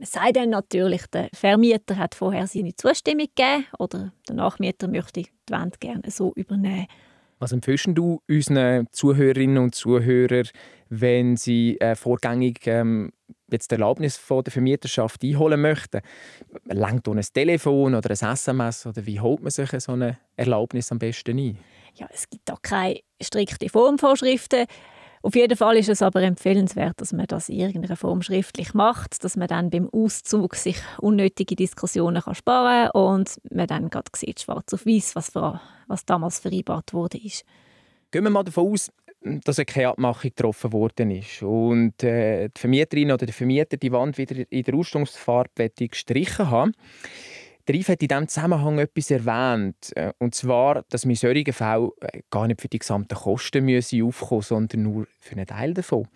Es 0.00 0.12
sei 0.12 0.30
denn 0.30 0.50
natürlich, 0.50 1.06
der 1.06 1.28
Vermieter 1.34 1.96
hat 1.96 2.14
vorher 2.14 2.46
seine 2.46 2.76
Zustimmung 2.76 3.26
gegeben 3.34 3.66
oder 3.78 4.12
der 4.28 4.36
Nachmieter 4.36 4.86
möchte 4.86 5.22
die 5.22 5.28
Wände 5.48 5.78
gerne 5.78 6.10
so 6.10 6.32
übernehmen. 6.34 6.86
Was 7.38 7.52
empfiehlst 7.52 7.88
du 7.94 8.20
unseren 8.28 8.86
Zuhörerinnen 8.90 9.58
und 9.58 9.74
Zuhörern, 9.74 10.48
wenn 10.88 11.36
sie 11.36 11.80
äh, 11.80 11.94
vorgängig 11.94 12.66
ähm, 12.66 13.12
jetzt 13.50 13.70
die 13.70 13.76
Erlaubnis 13.76 14.16
von 14.16 14.42
der 14.42 14.52
Vermieterschaft 14.52 15.22
einholen 15.22 15.60
möchten? 15.60 16.00
Langt 16.64 17.06
ein 17.08 17.20
Telefon 17.20 17.94
oder 17.94 18.10
ein 18.10 18.32
SMS 18.32 18.86
oder 18.86 19.06
wie 19.06 19.20
holt 19.20 19.40
man 19.40 19.50
sich 19.50 19.70
so 19.80 19.92
eine 19.92 20.18
Erlaubnis 20.36 20.90
am 20.90 20.98
besten 20.98 21.38
ein? 21.38 21.58
Ja, 21.94 22.08
es 22.12 22.28
gibt 22.28 22.48
da 22.48 22.56
keine 22.60 23.00
strikten 23.20 23.68
Formvorschriften. 23.68 24.66
Auf 25.22 25.34
jeden 25.34 25.56
Fall 25.56 25.76
ist 25.76 25.88
es 25.88 26.02
aber 26.02 26.22
empfehlenswert, 26.22 27.00
dass 27.00 27.12
man 27.12 27.26
das 27.26 27.48
in 27.48 27.60
irgendeiner 27.60 27.96
Form 27.96 28.22
schriftlich 28.22 28.74
macht, 28.74 29.24
dass 29.24 29.36
man 29.36 29.48
dann 29.48 29.70
beim 29.70 29.88
Auszug 29.90 30.54
sich 30.54 30.78
unnötige 30.98 31.56
Diskussionen 31.56 32.22
kann 32.22 32.34
sparen 32.34 32.90
kann 32.92 33.02
und 33.02 33.40
man 33.50 33.66
dann 33.66 33.90
gerade 33.90 34.10
sieht, 34.14 34.40
schwarz 34.40 34.72
auf 34.74 34.86
weiß, 34.86 35.16
was, 35.16 35.34
was 35.34 36.04
damals 36.04 36.38
vereinbart 36.38 36.92
wurde. 36.92 37.18
Gehen 37.18 38.24
wir 38.24 38.30
mal 38.30 38.44
davon 38.44 38.72
aus, 38.72 38.90
dass 39.22 39.58
keine 39.66 39.88
Abmachung 39.88 40.30
getroffen 40.30 40.72
worden 40.72 41.10
ist 41.10 41.42
und 41.42 42.02
äh, 42.02 42.48
die 42.48 42.60
Vermieterin 42.60 43.10
oder 43.10 43.26
der 43.26 43.34
Vermieter 43.34 43.76
die 43.76 43.92
Wand 43.92 44.16
wieder 44.16 44.44
in 44.50 44.62
der 44.62 44.74
Ursprungsfarbe 44.74 45.70
gestrichen 45.76 46.50
haben. 46.50 46.72
Der 47.68 47.74
Rief 47.74 47.90
hat 47.90 48.00
in 48.00 48.08
diesem 48.08 48.28
Zusammenhang 48.28 48.78
etwas 48.78 49.10
erwähnt, 49.10 49.94
äh, 49.94 50.14
und 50.18 50.34
zwar, 50.34 50.84
dass 50.88 51.06
wir 51.06 51.14
solchen 51.16 51.52
Fällen 51.52 51.90
gar 52.30 52.46
nicht 52.46 52.62
für 52.62 52.68
die 52.68 52.78
gesamten 52.78 53.14
Kosten 53.14 53.62
müssen 53.62 54.02
aufkommen 54.02 54.40
sondern 54.40 54.82
nur 54.82 55.06
für 55.20 55.32
einen 55.32 55.46
Teil 55.46 55.74
davon. 55.74 56.08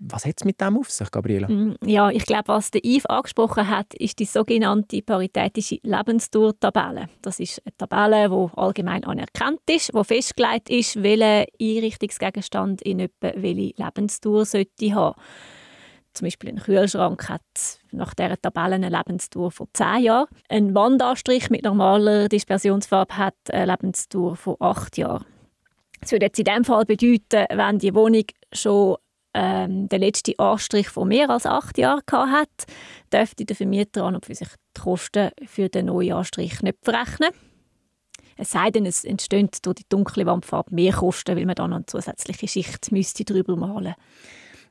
Was 0.00 0.24
hat 0.24 0.34
es 0.38 0.44
mit 0.44 0.60
dem 0.60 0.78
auf 0.78 0.90
sich, 0.90 1.08
Gabriela? 1.10 1.48
Mm, 1.48 1.76
ja, 1.84 2.10
ich 2.10 2.24
glaube, 2.24 2.48
was 2.48 2.72
der 2.72 2.82
Yves 2.84 3.06
angesprochen 3.06 3.68
hat, 3.68 3.94
ist 3.94 4.18
die 4.18 4.24
sogenannte 4.24 5.00
paritätische 5.02 5.78
Lebensdauertabelle. 5.82 7.08
Das 7.22 7.38
ist 7.38 7.62
eine 7.64 7.76
Tabelle, 7.76 8.28
die 8.28 8.58
allgemein 8.58 9.04
anerkannt 9.04 9.60
ist, 9.68 9.94
wo 9.94 10.02
festgelegt 10.02 10.70
ist, 10.70 11.00
welcher 11.02 11.46
Einrichtungsgegenstand 11.60 12.82
in 12.82 13.00
etwa 13.00 13.32
welche 13.36 13.74
Lebensdauer 13.76 14.44
sollte 14.44 14.94
haben 14.94 15.14
sollte. 15.14 15.20
Zum 16.12 16.26
Beispiel 16.26 16.50
ein 16.50 16.58
Kühlschrank 16.58 17.28
hat 17.28 17.42
nach 17.92 18.14
dieser 18.14 18.40
Tabelle 18.40 18.74
eine 18.74 18.88
Lebensdauer 18.88 19.50
von 19.52 19.68
10 19.72 20.02
Jahren. 20.02 20.26
Ein 20.48 20.74
Wandanstrich 20.74 21.50
mit 21.50 21.62
normaler 21.62 22.28
Dispersionsfarbe 22.28 23.16
hat 23.16 23.36
eine 23.50 23.72
Lebensdauer 23.72 24.36
von 24.36 24.56
8 24.58 24.98
Jahren. 24.98 25.24
Das 26.00 26.12
würde 26.12 26.26
jetzt 26.26 26.38
in 26.38 26.46
diesem 26.46 26.64
Fall 26.64 26.84
bedeuten, 26.84 27.46
wenn 27.50 27.78
die 27.78 27.94
Wohnung 27.94 28.24
schon 28.52 28.96
ähm, 29.34 29.88
den 29.88 30.00
letzten 30.00 30.38
Anstrich 30.38 30.88
von 30.88 31.08
mehr 31.08 31.30
als 31.30 31.46
8 31.46 31.78
Jahren 31.78 32.02
hat, 32.10 32.48
dürfte 33.12 33.44
der 33.44 33.54
Vermieter 33.54 34.04
an 34.04 34.16
und 34.16 34.26
für 34.26 34.34
sich 34.34 34.48
die 34.76 34.80
Kosten 34.80 35.30
für 35.46 35.68
den 35.68 35.86
neuen 35.86 36.12
Anstrich 36.12 36.60
nicht 36.62 36.78
verrechnen. 36.82 37.30
Es 38.36 38.52
sei 38.52 38.70
denn, 38.70 38.86
es 38.86 39.04
entstehen 39.04 39.50
durch 39.62 39.76
die 39.76 39.88
dunkle 39.88 40.24
Wandfarbe 40.26 40.74
mehr 40.74 40.94
Kosten, 40.94 41.36
weil 41.36 41.46
man 41.46 41.54
dann 41.54 41.74
eine 41.74 41.86
zusätzliche 41.86 42.48
Schicht 42.48 42.90
müsste 42.90 43.24
drüber 43.24 43.54
malen 43.54 43.84
müsste. 43.84 44.00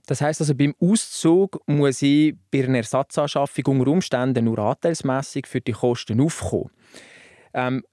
Das 0.10 0.22
heißt 0.22 0.42
also, 0.42 0.56
beim 0.56 0.74
Auszug 0.80 1.62
muss 1.68 2.02
ich 2.02 2.34
bei 2.50 2.64
einer 2.64 2.78
Ersatzanschaffung 2.78 3.64
unter 3.68 3.92
Umständen 3.92 4.46
nur 4.46 4.58
anteilsmässig 4.58 5.46
für 5.46 5.62
die 5.62 5.74
Kosten 5.74 6.20
aufkommen. 6.20 6.72
Ähm, 7.54 7.84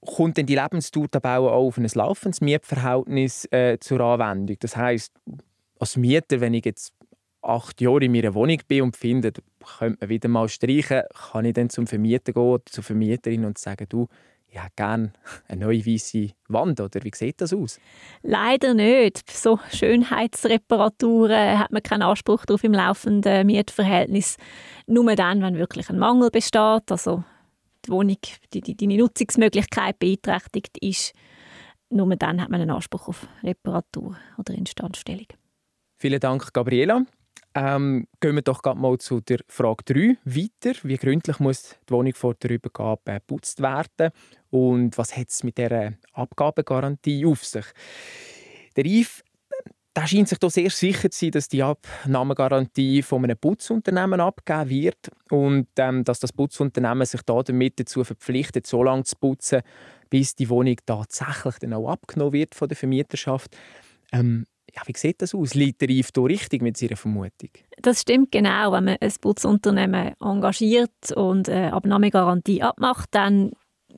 kommt 0.00 0.36
denn 0.36 0.46
die 0.46 0.54
Lebensdauer 0.54 1.08
dabei 1.10 1.38
auch 1.38 1.66
auf 1.66 1.76
ein 1.76 1.88
laufendes 1.92 2.40
Mietverhältnis 2.40 3.46
äh, 3.50 3.78
zur 3.80 4.00
Anwendung? 4.00 4.56
Das 4.60 4.76
heißt, 4.76 5.12
als 5.80 5.96
Mieter, 5.96 6.40
wenn 6.40 6.54
ich 6.54 6.66
jetzt 6.66 6.94
acht 7.42 7.80
Jahre 7.80 8.04
in 8.04 8.12
meiner 8.12 8.34
Wohnung 8.34 8.60
bin 8.68 8.82
und 8.82 8.96
finde, 8.96 9.32
könnte 9.78 9.98
man 10.00 10.08
wieder 10.08 10.28
mal 10.28 10.48
streichen, 10.48 11.02
kann 11.32 11.46
ich 11.46 11.54
dann 11.54 11.68
zum 11.68 11.88
Vermieter 11.88 12.32
gehen 12.32 12.42
oder 12.44 12.64
zur 12.66 12.84
Vermieterin 12.84 13.44
und 13.44 13.58
sagen, 13.58 13.86
du, 13.88 14.06
ich 14.56 14.62
hätte 14.62 14.72
gerne 14.76 15.12
eine 15.48 15.66
neue 15.66 15.84
weiße 15.84 16.30
Wand, 16.48 16.80
oder 16.80 17.04
wie 17.04 17.10
sieht 17.14 17.40
das 17.40 17.52
aus? 17.52 17.78
Leider 18.22 18.74
nicht. 18.74 19.30
So 19.30 19.60
Schönheitsreparaturen 19.72 21.58
hat 21.58 21.72
man 21.72 21.82
keinen 21.82 22.02
Anspruch 22.02 22.46
darauf 22.46 22.64
im 22.64 22.72
laufenden 22.72 23.46
Mietverhältnis. 23.46 24.36
Nur 24.86 25.14
dann, 25.14 25.42
wenn 25.42 25.58
wirklich 25.58 25.90
ein 25.90 25.98
Mangel 25.98 26.30
besteht, 26.30 26.90
also 26.90 27.22
die 27.84 27.90
Wohnung, 27.90 28.18
die, 28.52 28.62
die, 28.62 28.76
deine 28.76 28.96
Nutzungsmöglichkeit 28.96 29.98
beeinträchtigt 29.98 30.78
ist, 30.78 31.12
nur 31.90 32.16
dann 32.16 32.40
hat 32.40 32.48
man 32.48 32.60
einen 32.60 32.70
Anspruch 32.70 33.08
auf 33.08 33.28
Reparatur 33.42 34.16
oder 34.38 34.54
Instandstellung. 34.54 35.28
Vielen 35.98 36.20
Dank, 36.20 36.52
Gabriela. 36.52 37.04
Ähm, 37.58 38.06
gehen 38.20 38.34
wir 38.34 38.42
doch 38.42 38.62
mal 38.74 38.98
zu 38.98 39.22
der 39.22 39.38
Frage 39.48 39.82
3 39.86 40.18
weiter. 40.26 40.78
Wie 40.82 40.98
gründlich 40.98 41.40
muss 41.40 41.74
die 41.88 41.92
Wohnung 41.94 42.12
vor 42.12 42.34
der 42.34 42.50
Übergabe 42.50 43.14
geputzt 43.14 43.62
werden? 43.62 44.12
Und 44.56 44.96
was 44.96 45.14
hat 45.14 45.28
es 45.28 45.44
mit 45.44 45.58
dieser 45.58 45.92
Abgabegarantie 46.14 47.26
auf 47.26 47.44
sich? 47.44 47.66
Der 48.74 48.86
Yves 48.86 49.22
der 49.94 50.06
scheint 50.06 50.28
sich 50.28 50.38
doch 50.38 50.50
sehr 50.50 50.68
sicher 50.68 51.10
zu 51.10 51.18
sein, 51.18 51.30
dass 51.30 51.48
die 51.48 51.62
Abnahmegarantie 51.62 53.00
von 53.00 53.24
einem 53.24 53.38
Putzunternehmen 53.38 54.20
abgegeben 54.20 54.68
wird 54.68 55.10
und 55.30 55.68
ähm, 55.78 56.04
dass 56.04 56.20
das 56.20 56.34
Putzunternehmen 56.34 57.06
sich 57.06 57.22
damit 57.22 57.80
dazu 57.80 58.04
verpflichtet, 58.04 58.66
so 58.66 58.82
lange 58.82 59.04
zu 59.04 59.16
putzen, 59.16 59.62
bis 60.10 60.34
die 60.34 60.50
Wohnung 60.50 60.76
tatsächlich 60.84 61.54
dann 61.60 61.72
auch 61.72 61.88
abgenommen 61.88 62.34
wird 62.34 62.54
von 62.54 62.68
der 62.68 62.76
Vermieterschaft. 62.76 63.56
Ähm, 64.12 64.44
ja, 64.74 64.82
wie 64.84 64.92
sieht 64.94 65.22
das 65.22 65.34
aus? 65.34 65.54
Liegt 65.54 65.80
der 65.80 65.88
Reif 65.88 66.10
richtig 66.14 66.60
mit 66.60 66.76
seiner 66.76 66.96
Vermutung? 66.96 67.50
Das 67.80 68.02
stimmt 68.02 68.32
genau. 68.32 68.72
Wenn 68.72 68.84
man 68.84 68.96
ein 69.00 69.12
Putzunternehmen 69.18 70.12
engagiert 70.20 71.12
und 71.14 71.48
eine 71.48 71.72
Abnahmegarantie 71.72 72.62
abmacht, 72.62 73.08
dann 73.12 73.52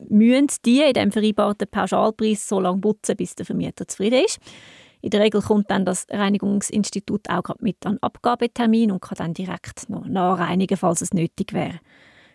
müssen 0.07 0.47
die 0.65 0.81
in 0.81 0.93
dem 0.93 1.11
vereinbarten 1.11 1.67
Pauschalpreis 1.69 2.47
so 2.47 2.59
lange 2.59 2.81
putzen, 2.81 3.17
bis 3.17 3.35
der 3.35 3.45
Vermieter 3.45 3.87
zufrieden 3.87 4.23
ist. 4.25 4.39
In 5.01 5.11
der 5.11 5.21
Regel 5.21 5.41
kommt 5.41 5.71
dann 5.71 5.85
das 5.85 6.05
Reinigungsinstitut 6.09 7.29
auch 7.29 7.55
mit 7.59 7.85
an 7.85 7.97
Abgabetermin 8.01 8.91
und 8.91 9.01
kann 9.01 9.17
dann 9.17 9.33
direkt 9.33 9.89
noch 9.89 10.05
nachreinigen, 10.05 10.77
falls 10.77 11.01
es 11.01 11.13
nötig 11.13 11.53
wäre. 11.53 11.79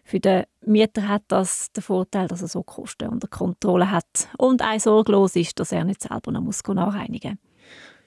Für 0.03 0.21
den 0.21 0.45
Mieter 0.65 1.09
hat 1.09 1.23
das 1.29 1.73
den 1.73 1.83
Vorteil, 1.83 2.29
dass 2.29 2.43
er 2.43 2.49
so 2.49 2.63
Kosten 2.63 3.09
unter 3.09 3.29
Kontrolle 3.29 3.91
hat 3.91 4.29
und 4.39 4.63
auch 4.63 4.79
sorglos 4.79 5.37
ist, 5.37 5.59
dass 5.61 5.73
er 5.73 5.85
nicht 5.85 6.03
selber 6.03 6.33
noch 6.33 6.43
nachreinigen 6.69 7.33
muss 7.33 7.55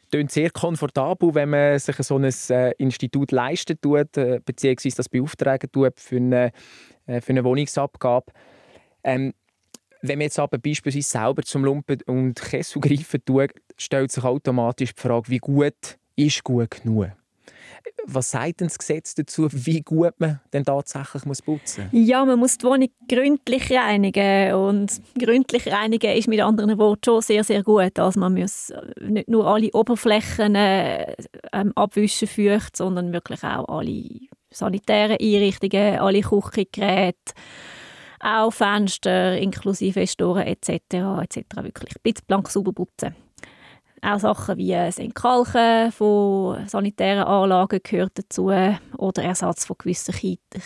klingt 0.09 0.31
sehr 0.31 0.49
komfortabel, 0.51 1.35
wenn 1.35 1.49
man 1.49 1.79
sich 1.79 1.95
so 1.97 2.17
ein 2.17 2.31
äh, 2.49 2.71
Institut 2.77 3.31
leisten 3.31 3.79
tut, 3.79 4.17
äh, 4.17 4.39
beziehungsweise 4.43 4.97
das 4.97 5.09
beauftragen 5.09 5.71
tut 5.71 5.99
für 5.99 6.17
eine, 6.17 6.51
äh, 7.05 7.21
für 7.21 7.31
eine 7.31 7.43
Wohnungsabgabe. 7.43 8.31
Ähm, 9.03 9.33
Wenn 10.07 10.19
man 10.19 10.25
jetzt 10.25 10.39
aber 10.39 10.57
beispielsweise 10.57 11.09
selber 11.09 11.43
zum 11.43 11.65
Lumpen 11.65 12.01
und 12.05 12.35
Kessel 12.35 12.79
greifen 12.79 13.19
tut, 13.25 13.51
stellt 13.77 14.11
sich 14.11 14.23
automatisch 14.23 14.93
die 14.93 15.01
Frage, 15.01 15.29
wie 15.29 15.37
gut 15.39 15.97
ist 16.15 16.43
gut 16.43 16.71
genug? 16.71 17.11
Was 18.05 18.31
sagt 18.31 18.61
denn 18.61 18.67
das 18.67 18.77
Gesetz 18.77 19.15
dazu, 19.15 19.49
wie 19.51 19.81
gut 19.81 20.13
man 20.19 20.39
denn 20.53 20.63
tatsächlich 20.63 21.25
muss 21.25 21.41
putzen 21.41 21.89
muss? 21.91 22.07
Ja, 22.07 22.23
man 22.23 22.39
muss 22.39 22.57
die 22.57 22.65
Wohnung 22.65 22.89
gründlich 23.07 23.71
reinigen. 23.71 24.53
Und 24.53 25.01
gründlich 25.19 25.67
reinigen 25.67 26.15
ist 26.15 26.27
mit 26.27 26.39
anderen 26.41 26.77
Worten 26.77 27.01
schon 27.03 27.21
sehr, 27.21 27.43
sehr 27.43 27.63
gut. 27.63 27.99
Also 27.99 28.19
man 28.19 28.33
muss 28.33 28.71
nicht 29.01 29.27
nur 29.27 29.45
alle 29.45 29.71
Oberflächen 29.73 30.55
äh, 30.55 31.15
ähm, 31.51 31.73
abwischen 31.75 32.27
feucht, 32.27 32.77
sondern 32.77 33.11
wirklich 33.11 33.43
auch 33.43 33.67
alle 33.67 34.03
sanitären 34.51 35.17
Einrichtungen, 35.19 35.99
alle 35.99 36.21
Küchengeräte, 36.21 37.33
auch 38.19 38.51
Fenster 38.51 39.37
inklusive 39.37 40.07
Storen 40.07 40.43
etc. 40.43 40.69
etc. 41.21 41.37
wirklich 41.61 41.93
blitzblank 42.01 42.49
sauber 42.49 42.73
putzen. 42.73 43.15
Auch 44.01 44.19
Sachen 44.19 44.57
wie 44.57 44.71
das 44.71 44.99
Entkalken 44.99 45.91
von 45.91 46.67
sanitären 46.67 47.23
Anlagen 47.23 47.79
gehört 47.81 48.11
dazu 48.15 48.51
oder 48.97 49.23
Ersatz 49.23 49.65
von 49.65 49.75
gewissen 49.79 50.13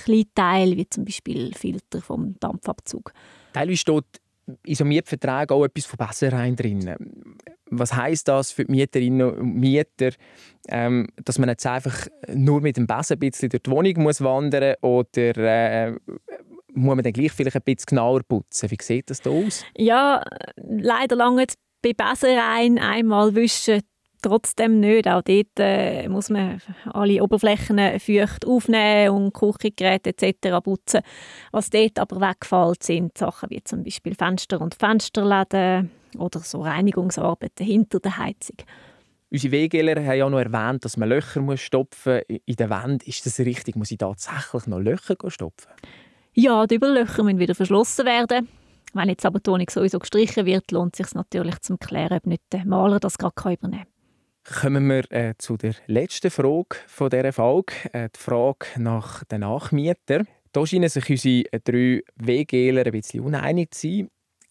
Kleinteilen, 0.03 0.75
wie 0.75 0.89
zum 0.89 1.05
Beispiel 1.05 1.53
Filter 1.53 2.01
vom 2.01 2.35
Dampfabzug. 2.39 3.13
Teilweise 3.53 3.77
steht 3.77 4.05
in 4.63 4.75
so 4.75 4.83
Mietverträgen 4.83 5.55
auch 5.55 5.63
etwas 5.63 5.85
von 5.85 5.97
Besserein 5.97 6.55
drin. 6.55 6.93
Was 7.69 7.93
heißt 7.93 8.27
das 8.27 8.51
für 8.51 8.65
die 8.65 8.71
Mieterinnen 8.71 9.31
und 9.33 9.55
Mieter, 9.55 10.11
ähm, 10.67 11.07
dass 11.23 11.39
man 11.39 11.47
jetzt 11.47 11.65
einfach 11.65 12.07
nur 12.33 12.59
mit 12.59 12.75
dem 12.75 12.85
Besen 12.85 13.15
ein 13.15 13.19
bisschen 13.19 13.49
durch 13.49 13.63
die 13.63 13.71
Wohnung 13.71 14.03
muss 14.03 14.21
wandern 14.21 14.75
oder 14.81 15.37
äh, 15.37 15.95
muss 16.73 16.95
man 16.95 17.03
dann 17.03 17.13
gleich 17.13 17.31
vielleicht 17.31 17.55
ein 17.55 17.61
bisschen 17.63 17.85
genauer 17.87 18.21
putzen? 18.23 18.71
Wie 18.71 18.77
sieht 18.81 19.09
das 19.09 19.21
da 19.21 19.29
aus? 19.29 19.65
Ja, 19.77 20.23
leider 20.55 21.15
lange 21.15 21.45
bei 21.81 21.93
Besenrein 21.93 22.77
einmal 22.79 23.35
wischen 23.35 23.81
trotzdem 24.21 24.79
nicht. 24.79 25.07
Auch 25.07 25.21
dort 25.21 25.59
äh, 25.59 26.07
muss 26.07 26.29
man 26.29 26.61
alle 26.85 27.23
Oberflächen 27.23 27.99
feucht 27.99 28.45
aufnehmen 28.45 29.15
und 29.15 29.33
Küchengeräte 29.33 30.11
etc. 30.11 30.63
putzen. 30.63 31.01
Was 31.51 31.69
dort 31.69 31.99
aber 31.99 32.21
weggefällt, 32.21 32.83
sind 32.83 33.17
Sachen 33.17 33.49
wie 33.49 33.63
zum 33.63 33.83
Beispiel 33.83 34.15
Fenster 34.15 34.61
und 34.61 34.75
Fensterläden 34.75 35.91
oder 36.17 36.39
so 36.39 36.61
Reinigungsarbeiten 36.61 37.65
hinter 37.65 37.99
der 37.99 38.17
Heizung. 38.17 38.57
Unsere 39.31 39.53
Wegeler 39.53 39.95
haben 40.03 40.17
ja 40.17 40.29
noch 40.29 40.39
erwähnt, 40.39 40.83
dass 40.83 40.97
man 40.97 41.07
Löcher 41.07 41.41
muss 41.41 41.61
stopfen 41.61 42.21
muss 42.27 42.39
in 42.45 42.55
der 42.57 42.69
Wand. 42.69 43.07
Ist 43.07 43.25
das 43.25 43.39
richtig? 43.39 43.77
Muss 43.77 43.91
ich 43.91 43.97
tatsächlich 43.97 44.67
noch 44.67 44.79
Löcher 44.79 45.15
stopfen? 45.27 45.71
Ja, 46.33 46.65
die 46.65 46.75
Überlöcher 46.75 47.23
müssen 47.23 47.39
wieder 47.39 47.55
verschlossen 47.55 48.05
werden. 48.05 48.47
Wenn 48.93 49.09
jetzt 49.09 49.25
aber 49.25 49.39
die 49.39 49.49
Wohnung 49.49 49.69
sowieso 49.69 49.99
gestrichen 49.99 50.45
wird, 50.45 50.71
lohnt 50.71 50.97
es 50.99 51.05
sich 51.05 51.15
natürlich 51.15 51.59
zum 51.59 51.77
Klären, 51.77 52.17
ob 52.17 52.25
nicht 52.25 52.43
der 52.51 52.65
Maler 52.65 52.99
das 52.99 53.17
gerade 53.17 53.53
übernehmen 53.53 53.85
kann. 54.43 54.61
Kommen 54.61 54.87
wir 54.87 55.11
äh, 55.11 55.33
zu 55.37 55.57
der 55.57 55.75
letzten 55.87 56.31
Frage 56.31 56.77
von 56.87 57.09
dieser 57.09 57.31
Folge, 57.31 57.73
äh, 57.93 58.09
die 58.15 58.19
Frage 58.19 58.65
nach 58.77 59.23
den 59.25 59.41
Nachmietern. 59.41 60.27
Da 60.51 60.65
scheinen 60.65 60.89
sich 60.89 61.09
unsere 61.09 61.59
drei 61.63 62.01
WGler 62.15 62.85
ein 62.85 62.91
bisschen 62.91 63.21
uneinig 63.21 63.71
zu 63.71 63.87
sein. 63.87 64.07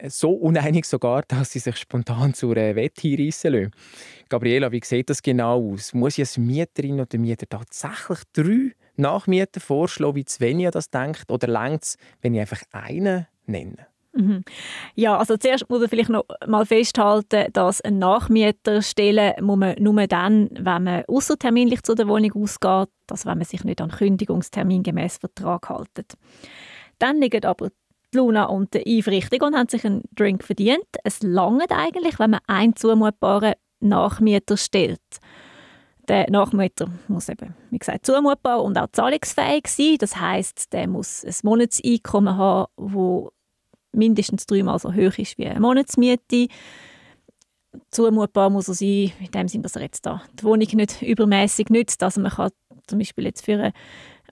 So 0.09 0.31
uneinig 0.31 0.87
sogar, 0.87 1.23
dass 1.29 1.53
sie 1.53 1.59
sich 1.59 1.77
spontan 1.77 2.33
zur 2.33 2.57
äh, 2.57 2.75
Wette 2.77 3.09
hinreissen 3.09 3.53
lassen. 3.53 3.71
Gabriela, 4.29 4.71
wie 4.73 4.81
sieht 4.83 5.11
das 5.11 5.23
genau 5.23 5.73
aus? 5.73 5.93
Muss 5.93 6.17
ich 6.17 6.23
als 6.23 6.39
Mieterin 6.39 7.01
oder 7.01 7.19
Mieter 7.19 7.47
tatsächlich 7.47 8.21
drei 8.33 8.73
Nachmieter 9.01 9.61
vorschlagen, 9.61 10.17
wie 10.17 10.25
Svenja 10.27 10.71
das 10.71 10.91
denkt? 10.91 11.31
Oder 11.31 11.49
längt 11.49 11.83
es, 11.83 11.97
wenn 12.21 12.35
ich 12.35 12.41
einfach 12.41 12.63
einen 12.73 13.27
nenne? 13.47 13.87
Mhm. 14.13 14.43
Ja, 14.97 15.17
also 15.19 15.37
zuerst 15.37 15.69
muss 15.71 15.81
man 15.81 15.89
vielleicht 15.89 16.09
noch 16.09 16.25
mal 16.47 16.67
festhalten, 16.67 17.53
dass 17.53 17.81
ein 17.81 17.99
Nachmieter 17.99 18.83
stellen 18.83 19.35
muss 19.41 19.59
man 19.59 19.77
nur 19.79 20.07
dann, 20.09 20.49
wenn 20.53 20.83
man 20.83 21.05
außerterminlich 21.07 21.83
zu 21.83 21.95
der 21.95 22.09
Wohnung 22.09 22.33
ausgeht, 22.35 22.89
also 23.09 23.29
wenn 23.29 23.39
man 23.39 23.45
sich 23.45 23.63
nicht 23.65 23.81
an 23.81 23.91
Kündigungstermin 23.91 24.83
gemäß 24.83 25.19
Vertrag 25.19 25.69
hält. 25.69 26.17
Dann 26.99 27.21
liegen 27.21 27.45
aber 27.45 27.71
Luna 28.13 28.47
und 28.47 28.75
der 28.75 28.87
Yves 28.87 29.07
richtig 29.07 29.43
und 29.43 29.55
haben 29.55 29.69
sich 29.69 29.85
einen 29.85 30.03
Drink 30.13 30.43
verdient. 30.43 30.87
Es 31.05 31.23
langt 31.23 31.71
eigentlich, 31.71 32.19
wenn 32.19 32.31
man 32.31 32.41
einen 32.49 32.75
zumutbaren 32.75 33.55
Nachmieter 33.79 34.57
stellt. 34.57 35.01
Der 36.11 36.29
Nachmieter 36.29 36.91
muss 37.07 37.29
eben, 37.29 37.55
wie 37.71 37.79
gesagt, 37.79 38.05
zumutbar 38.05 38.65
und 38.65 38.77
auch 38.77 38.89
zahlungsfähig 38.91 39.69
sein. 39.69 39.97
Das 40.01 40.17
heißt, 40.17 40.73
der 40.73 40.89
muss 40.89 41.25
ein 41.25 41.35
Monatseinkommen 41.45 42.37
haben, 42.37 42.67
das 42.77 43.33
mindestens 43.93 44.45
dreimal 44.45 44.81
so 44.81 44.93
hoch 44.93 45.19
ist 45.19 45.39
wie 45.39 45.47
eine 45.47 45.61
Monatsmiete. 45.61 46.49
Zumutbar 47.93 48.51
muss 48.51 48.67
er 48.67 48.75
sein, 48.75 49.13
in 49.21 49.31
dem 49.33 49.47
Sinne, 49.47 49.63
dass 49.63 49.77
er 49.77 49.83
jetzt 49.83 50.05
da 50.05 50.21
die 50.37 50.43
Wohnung 50.43 50.67
nicht 50.73 51.01
übermäßig 51.01 51.69
nützt. 51.69 52.03
Also 52.03 52.21
man 52.21 52.33
kann 52.33 52.51
zum 52.89 52.99
Beispiel 52.99 53.27
jetzt 53.27 53.45
für 53.45 53.53
eine 53.53 53.73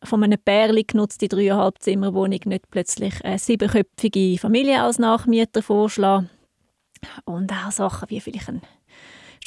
von 0.02 0.24
einem 0.24 0.40
Pärchen 0.44 0.84
genutzte 0.84 1.28
dreieinhalb 1.28 1.78
Zimmerwohnung 1.78 2.40
nicht 2.44 2.70
plötzlich 2.72 3.24
eine 3.24 3.38
siebenköpfige 3.38 4.36
Familie 4.40 4.82
als 4.82 4.98
Nachmieter 4.98 5.62
vorschlagen. 5.62 6.28
Und 7.24 7.52
auch 7.52 7.70
Sachen 7.70 8.10
wie 8.10 8.20
vielleicht 8.20 8.48
ein 8.48 8.62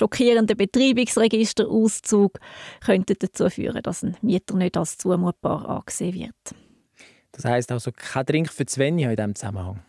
schockierender 0.02 0.56
Betreibungsregisterauszug 0.56 2.40
könnten 2.84 3.16
dazu 3.20 3.50
führen, 3.50 3.84
dass 3.84 4.04
ein 4.04 4.18
Mieter 4.22 4.56
nicht 4.56 4.78
als 4.78 4.98
zumutbar 4.98 5.70
angesehen 5.70 6.16
wird. 6.16 6.56
Das 7.34 7.46
heißt 7.46 7.72
also 7.72 7.92
kein 7.92 8.26
Drink 8.26 8.52
für 8.52 8.66
Svenja 8.68 9.12
in 9.12 9.16
diesem 9.16 9.36
Zusammenhang? 9.36 9.80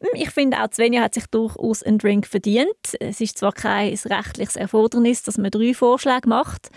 Hm, 0.00 0.10
ich 0.14 0.30
finde 0.30 0.62
auch, 0.62 0.68
Svenja 0.72 1.02
hat 1.02 1.14
sich 1.14 1.26
durchaus 1.26 1.82
einen 1.82 1.98
Drink 1.98 2.26
verdient. 2.26 2.68
Es 3.00 3.20
ist 3.20 3.38
zwar 3.38 3.52
kein 3.52 3.94
rechtliches 3.94 4.56
Erfordernis, 4.56 5.22
dass 5.22 5.38
man 5.38 5.50
drei 5.50 5.74
Vorschläge 5.74 6.28
macht. 6.28 6.68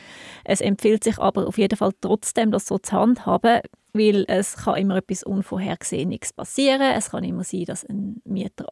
Es 0.43 0.62
empfiehlt 0.62 1.04
sich 1.04 1.19
aber 1.19 1.47
auf 1.47 1.58
jeden 1.58 1.77
Fall 1.77 1.91
trotzdem, 2.01 2.51
das 2.51 2.65
so 2.67 2.80
zu 2.80 2.93
handhaben, 2.93 3.62
weil 3.93 4.25
es 4.27 4.56
kann 4.58 4.77
immer 4.77 4.97
etwas 4.97 5.23
Unvorhergesehenes 5.23 6.34
passieren. 6.34 6.82
Es 6.82 7.12
kann 7.12 7.23
immer 7.23 7.43
sein, 7.43 7.65
dass 7.65 7.86
ein 7.86 8.21
Mieter 8.25 8.67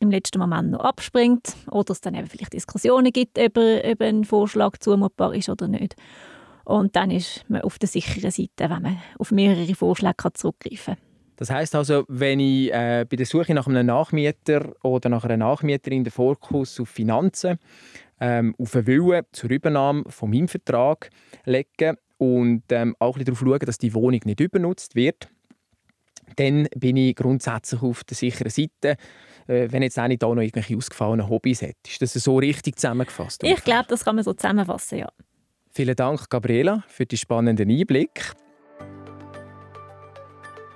im 0.00 0.10
letzten 0.10 0.38
Moment 0.38 0.72
noch 0.72 0.80
abspringt 0.80 1.54
oder 1.70 1.92
es 1.92 2.00
dann 2.00 2.14
eben 2.14 2.26
vielleicht 2.26 2.54
Diskussionen 2.54 3.12
gibt, 3.12 3.38
ob, 3.38 3.56
ob 3.56 4.00
ein 4.00 4.24
Vorschlag 4.24 4.78
zumutbar 4.78 5.34
ist 5.34 5.48
oder 5.48 5.68
nicht. 5.68 5.94
Und 6.64 6.96
dann 6.96 7.10
ist 7.10 7.44
man 7.48 7.62
auf 7.62 7.78
der 7.78 7.88
sicheren 7.88 8.30
Seite, 8.30 8.70
wenn 8.70 8.82
man 8.82 8.98
auf 9.18 9.30
mehrere 9.30 9.74
Vorschläge 9.74 10.32
zurückgreifen 10.32 10.94
kann. 10.94 11.04
Das 11.36 11.50
heißt 11.50 11.74
also, 11.74 12.04
wenn 12.08 12.38
ich 12.38 12.72
äh, 12.72 13.06
bei 13.08 13.16
der 13.16 13.24
Suche 13.24 13.54
nach 13.54 13.66
einem 13.66 13.86
Nachmieter 13.86 14.74
oder 14.82 15.08
nach 15.08 15.24
einer 15.24 15.38
Nachmieterin 15.38 16.04
den 16.04 16.10
Fokus 16.10 16.78
auf 16.78 16.90
Finanzen, 16.90 17.58
ähm, 18.20 18.54
auf 18.58 18.76
einen 18.76 18.86
Willen 18.86 19.24
zur 19.32 19.50
Übernahme 19.50 20.04
von 20.08 20.30
meinem 20.30 20.48
Vertrag 20.48 21.08
lege 21.46 21.96
und 22.18 22.64
ähm, 22.70 22.94
auch 22.98 23.16
ein 23.16 23.24
darauf 23.24 23.38
schaue, 23.38 23.58
dass 23.60 23.78
die 23.78 23.94
Wohnung 23.94 24.20
nicht 24.24 24.40
übernutzt 24.40 24.94
wird, 24.94 25.28
dann 26.36 26.68
bin 26.76 26.98
ich 26.98 27.16
grundsätzlich 27.16 27.82
auf 27.82 28.04
der 28.04 28.16
sicheren 28.16 28.50
Seite 28.50 28.96
wenn 29.50 29.82
jetzt 29.82 29.98
eine 29.98 30.16
da 30.16 30.28
noch 30.28 30.42
irgendwelche 30.42 30.76
ausgefallenen 30.76 31.28
Hobbys 31.28 31.62
hat. 31.62 31.76
Ist 31.86 32.02
das 32.02 32.12
so 32.12 32.38
richtig 32.38 32.76
zusammengefasst? 32.76 33.42
Ich 33.42 33.64
glaube, 33.64 33.86
das 33.88 34.04
kann 34.04 34.14
man 34.14 34.24
so 34.24 34.32
zusammenfassen, 34.32 34.98
ja. 34.98 35.08
Vielen 35.72 35.96
Dank, 35.96 36.30
Gabriela, 36.30 36.84
für 36.86 37.06
die 37.06 37.16
spannenden 37.16 37.70
Einblick. 37.70 38.32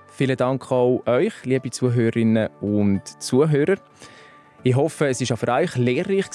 Vielen 0.09 0.37
Dank 0.37 0.71
auch 0.71 1.03
euch, 1.07 1.33
liebe 1.45 1.71
Zuhörerinnen 1.71 2.49
und 2.61 3.03
Zuhörer. 3.23 3.77
Ich 4.63 4.77
hoffe, 4.77 5.09
es 5.09 5.21
war 5.21 5.35
auch 5.35 5.39
für 5.39 5.53
euch 5.53 5.77
lehrreich 5.77 6.27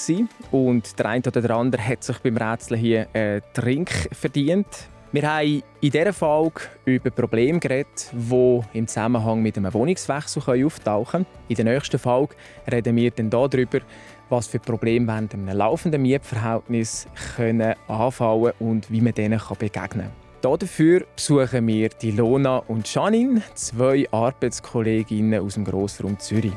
und 0.50 0.98
der 0.98 1.06
eine 1.06 1.22
oder 1.26 1.40
der 1.40 1.50
andere 1.50 1.86
hat 1.86 2.04
sich 2.04 2.18
beim 2.18 2.36
Rätseln 2.36 2.78
hier 2.78 3.08
einen 3.12 3.42
Trink 3.54 3.90
verdient. 4.12 4.66
Wir 5.12 5.28
haben 5.28 5.62
in 5.80 5.90
dieser 5.90 6.12
Folge 6.12 6.60
über 6.84 7.10
Probleme 7.10 7.58
geredet, 7.58 8.12
die 8.12 8.60
im 8.74 8.86
Zusammenhang 8.86 9.42
mit 9.42 9.56
einem 9.56 9.74
Wohnungswechsel 9.74 10.64
auftauchen 10.64 11.24
können. 11.24 11.26
In 11.48 11.56
der 11.56 11.64
nächsten 11.64 11.98
Folge 11.98 12.36
reden 12.70 12.94
wir 12.94 13.10
dann 13.10 13.28
darüber, 13.28 13.80
was 14.28 14.46
für 14.46 14.60
Probleme 14.60 15.08
während 15.08 15.34
einem 15.34 15.48
laufenden 15.48 16.02
Mietverhältnis 16.02 17.08
können 17.34 17.74
anfallen 17.88 18.52
und 18.60 18.88
wie 18.88 19.00
man 19.00 19.12
denen 19.12 19.40
begegnen 19.58 20.12
kann. 20.42 20.58
Dafür 20.60 21.04
besuchen 21.16 21.66
wir 21.66 21.88
die 21.88 22.12
Lona 22.12 22.58
und 22.58 22.94
Janine, 22.94 23.42
zwei 23.54 24.06
Arbeitskolleginnen 24.12 25.40
aus 25.40 25.54
dem 25.54 25.64
Grossraum 25.64 26.20
Zürich. 26.20 26.52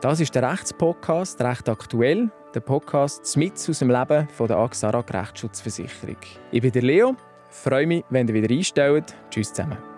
Das 0.00 0.18
ist 0.18 0.34
der 0.34 0.50
Rechtspodcast 0.50 1.42
«Recht 1.42 1.68
aktuell», 1.68 2.30
der 2.54 2.60
Podcast 2.60 3.36
mit 3.36 3.52
aus 3.52 3.78
dem 3.80 3.90
Leben 3.90 4.26
von 4.30 4.48
der 4.48 4.56
Axarak 4.56 5.12
Rechtsschutzversicherung. 5.12 6.16
Ich 6.50 6.62
bin 6.62 6.72
der 6.72 6.82
Leo, 6.82 7.16
freue 7.50 7.86
mich, 7.86 8.04
wenn 8.08 8.26
ihr 8.26 8.32
wieder 8.32 8.54
einstellt. 8.54 9.14
Tschüss 9.28 9.52
zusammen. 9.52 9.89